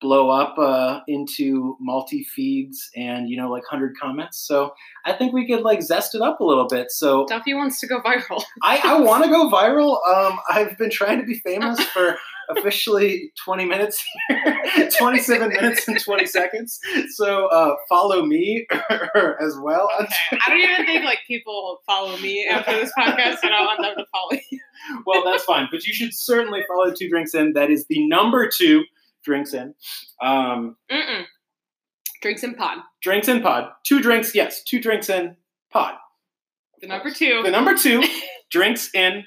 blow 0.00 0.30
up 0.30 0.58
uh, 0.58 1.00
into 1.08 1.76
multi 1.80 2.24
feeds 2.24 2.90
and 2.96 3.28
you 3.28 3.36
know 3.36 3.50
like 3.50 3.64
hundred 3.68 3.94
comments. 4.00 4.38
So 4.38 4.72
I 5.04 5.12
think 5.12 5.32
we 5.32 5.46
could 5.46 5.62
like 5.62 5.82
zest 5.82 6.14
it 6.14 6.22
up 6.22 6.40
a 6.40 6.44
little 6.44 6.66
bit. 6.66 6.90
So 6.90 7.26
Duffy 7.26 7.54
wants 7.54 7.80
to 7.80 7.86
go 7.86 8.00
viral. 8.00 8.42
I, 8.62 8.80
I 8.84 9.00
want 9.00 9.24
to 9.24 9.30
go 9.30 9.50
viral. 9.50 9.98
Um, 10.06 10.38
I've 10.50 10.76
been 10.78 10.90
trying 10.90 11.18
to 11.20 11.24
be 11.24 11.38
famous 11.38 11.80
for 11.92 12.16
officially 12.48 13.32
20 13.44 13.64
minutes 13.64 14.04
here, 14.28 14.88
27 14.98 15.48
minutes 15.48 15.88
and 15.88 16.00
20 16.00 16.26
seconds. 16.26 16.78
So 17.14 17.46
uh, 17.48 17.74
follow 17.88 18.24
me 18.24 18.66
as 19.40 19.56
well. 19.60 19.88
Okay. 20.00 20.38
I 20.46 20.50
don't 20.50 20.60
even 20.60 20.86
think 20.86 21.04
like 21.04 21.18
people 21.26 21.80
follow 21.86 22.16
me 22.18 22.46
after 22.48 22.72
this 22.72 22.92
podcast, 22.96 23.38
and 23.42 23.52
I 23.52 23.62
want 23.62 23.82
them 23.82 23.94
to 23.96 24.04
follow 24.12 24.40
you. 24.50 24.60
well, 25.06 25.24
that's 25.24 25.44
fine. 25.44 25.66
But 25.70 25.84
you 25.86 25.92
should 25.92 26.14
certainly 26.14 26.62
follow 26.68 26.92
Two 26.92 27.08
Drinks 27.08 27.34
In. 27.34 27.54
That 27.54 27.70
is 27.70 27.86
the 27.88 28.06
number 28.06 28.48
two 28.48 28.84
Drinks 29.26 29.52
In. 29.52 29.74
Um, 30.22 30.76
Mm-mm. 30.90 31.24
Drinks 32.22 32.42
in 32.44 32.54
pod. 32.54 32.78
drinks 33.02 33.28
In 33.28 33.42
Pod. 33.42 33.70
Two 33.84 34.00
drinks, 34.00 34.34
yes, 34.34 34.62
two 34.64 34.80
Drinks 34.80 35.10
In 35.10 35.36
Pod. 35.70 35.94
The 36.80 36.86
number 36.86 37.10
two. 37.10 37.42
The 37.44 37.50
number 37.50 37.74
two 37.76 38.02
Drinks 38.50 38.88
In 38.94 39.24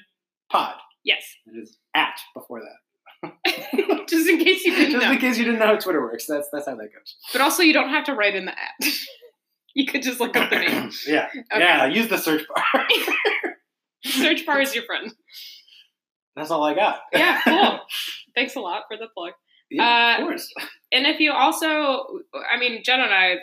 Pod. 0.50 0.74
yes. 1.04 1.22
It 1.46 1.58
is 1.58 1.76
at 1.94 2.18
before 2.34 2.60
that. 2.62 2.76
Just 4.08 4.28
in 4.28 4.38
case 4.38 4.64
you 4.64 4.74
didn't 4.74 4.92
Just 4.92 5.04
know. 5.06 5.12
in 5.12 5.18
case 5.18 5.36
you 5.38 5.44
didn't 5.44 5.60
know 5.60 5.66
how 5.66 5.76
Twitter 5.76 6.00
works, 6.00 6.26
that's 6.26 6.48
that's 6.52 6.66
how 6.66 6.74
that 6.74 6.88
goes. 6.92 7.16
But 7.32 7.42
also, 7.42 7.62
you 7.62 7.72
don't 7.74 7.90
have 7.90 8.04
to 8.06 8.14
write 8.14 8.34
in 8.34 8.46
the 8.46 8.52
app. 8.52 8.74
you 9.74 9.86
could 9.86 10.02
just 10.02 10.18
look 10.20 10.34
up 10.36 10.48
the 10.50 10.58
name. 10.58 10.90
yeah, 11.06 11.26
Okay. 11.26 11.44
yeah. 11.60 11.86
Use 11.86 12.08
the 12.08 12.16
search 12.18 12.42
bar. 12.48 12.86
Search 14.04 14.46
bar 14.46 14.60
is 14.62 14.74
your 14.74 14.84
friend. 14.84 15.12
that's 16.34 16.50
all 16.50 16.64
I 16.64 16.74
got. 16.74 17.00
Yeah, 17.12 17.40
cool. 17.44 17.80
Thanks 18.34 18.56
a 18.56 18.60
lot 18.60 18.84
for 18.88 18.96
the 18.96 19.08
plug. 19.14 19.32
Yeah, 19.70 20.16
Uh, 20.18 20.22
of 20.22 20.26
course. 20.28 20.52
And 20.92 21.06
if 21.06 21.20
you 21.20 21.32
also, 21.32 22.04
I 22.50 22.58
mean, 22.58 22.82
Jen 22.84 23.00
and 23.00 23.12
I, 23.14 23.36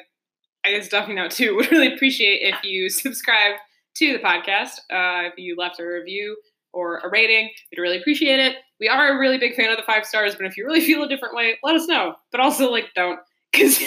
I 0.66 0.72
guess 0.72 0.90
Duffy 0.90 1.14
now 1.14 1.28
too, 1.30 1.56
would 1.58 1.72
really 1.72 1.94
appreciate 1.94 2.40
if 2.42 2.64
you 2.64 2.90
subscribe 2.90 3.56
to 3.98 4.14
the 4.14 4.20
podcast. 4.20 4.80
Uh, 4.92 5.30
if 5.30 5.34
you 5.38 5.56
left 5.58 5.80
a 5.80 5.86
review 5.86 6.38
or 6.74 6.98
a 7.00 7.10
rating, 7.10 7.50
we'd 7.72 7.82
really 7.82 7.98
appreciate 8.00 8.40
it. 8.40 8.58
We 8.80 8.88
are 8.90 9.16
a 9.16 9.20
really 9.20 9.38
big 9.38 9.56
fan 9.56 9.72
of 9.72 9.78
the 9.78 9.84
five 9.84 10.06
stars, 10.06 10.36
but 10.36 10.46
if 10.46 10.58
you 10.58 10.66
really 10.66 10.82
feel 10.86 11.04
a 11.04 11.08
different 11.08 11.36
way, 11.36 11.58
let 11.64 11.76
us 11.76 11.88
know. 11.88 12.16
But 12.32 12.42
also, 12.42 12.70
like, 12.70 12.86
don't, 12.96 13.20
because 13.52 13.80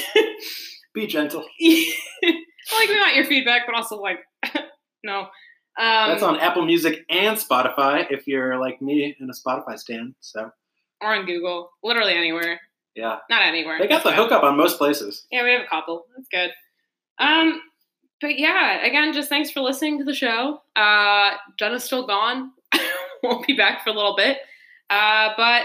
Be 0.94 1.06
gentle. 1.06 1.40
like 1.42 2.88
we 2.88 2.98
want 2.98 3.14
your 3.14 3.24
feedback, 3.26 3.62
but 3.66 3.74
also 3.76 4.00
like, 4.00 4.18
no. 5.04 5.20
Um, 5.78 6.08
That's 6.10 6.22
on 6.22 6.40
Apple 6.40 6.64
Music 6.66 7.04
and 7.08 7.36
Spotify 7.36 8.06
if 8.10 8.26
you're 8.26 8.58
like 8.58 8.82
me 8.82 9.14
in 9.20 9.30
a 9.30 9.32
Spotify 9.32 9.78
stand. 9.78 10.14
So 10.20 10.50
or 11.00 11.14
on 11.14 11.26
Google, 11.26 11.70
literally 11.82 12.14
anywhere. 12.14 12.60
yeah, 12.94 13.18
Not 13.30 13.42
anywhere. 13.42 13.78
they 13.78 13.86
got 13.88 14.02
the 14.04 14.12
hookup 14.12 14.42
on 14.42 14.56
most 14.56 14.78
places. 14.78 15.26
Yeah, 15.30 15.44
we 15.44 15.52
have 15.52 15.62
a 15.62 15.66
couple. 15.68 16.04
That's 16.16 16.28
good. 16.28 16.50
Um, 17.18 17.60
but 18.20 18.38
yeah, 18.38 18.84
again, 18.84 19.12
just 19.12 19.28
thanks 19.28 19.50
for 19.50 19.60
listening 19.60 19.98
to 19.98 20.04
the 20.04 20.14
show. 20.14 20.60
Uh, 20.76 21.32
Jenna's 21.58 21.84
still 21.84 22.06
gone. 22.06 22.50
Won't 23.22 23.46
be 23.46 23.54
back 23.54 23.82
for 23.84 23.90
a 23.90 23.94
little 23.94 24.16
bit. 24.16 24.38
Uh, 24.90 25.30
but 25.36 25.62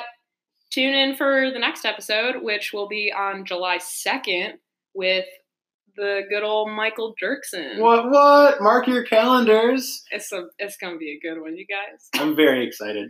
tune 0.72 0.94
in 0.94 1.16
for 1.16 1.52
the 1.52 1.60
next 1.60 1.86
episode, 1.86 2.42
which 2.42 2.72
will 2.74 2.88
be 2.88 3.12
on 3.16 3.46
July 3.46 3.78
2nd 3.80 4.54
with 4.94 5.26
the 5.98 6.22
good 6.30 6.44
old 6.44 6.70
Michael 6.70 7.16
Jerkson. 7.22 7.80
What? 7.80 8.10
What? 8.10 8.62
Mark 8.62 8.88
your 8.88 9.04
calendars. 9.04 10.04
It's 10.12 10.32
a, 10.34 10.46
it's 10.60 10.76
gonna 10.78 10.98
be 10.98 11.12
a 11.12 11.20
good 11.26 11.42
one, 11.42 11.56
you 11.56 11.66
guys. 11.66 12.10
I'm 12.22 12.36
very 12.36 12.68
excited. 12.68 13.10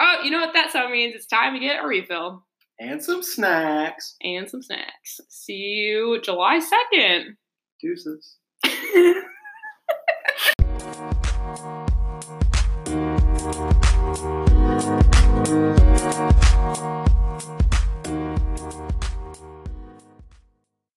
Oh, 0.00 0.22
you 0.24 0.30
know 0.30 0.40
what 0.40 0.54
that 0.54 0.72
sound 0.72 0.92
means? 0.92 1.14
It's 1.14 1.26
time 1.26 1.52
to 1.54 1.60
get 1.60 1.84
a 1.84 1.86
refill 1.86 2.44
And 2.78 3.02
some 3.02 3.22
snacks. 3.22 4.16
and 4.22 4.48
some 4.48 4.62
snacks. 4.62 5.20
See 5.28 5.52
you 5.54 6.20
July 6.22 6.60
2nd. 6.94 7.34
Deuces. 7.80 8.36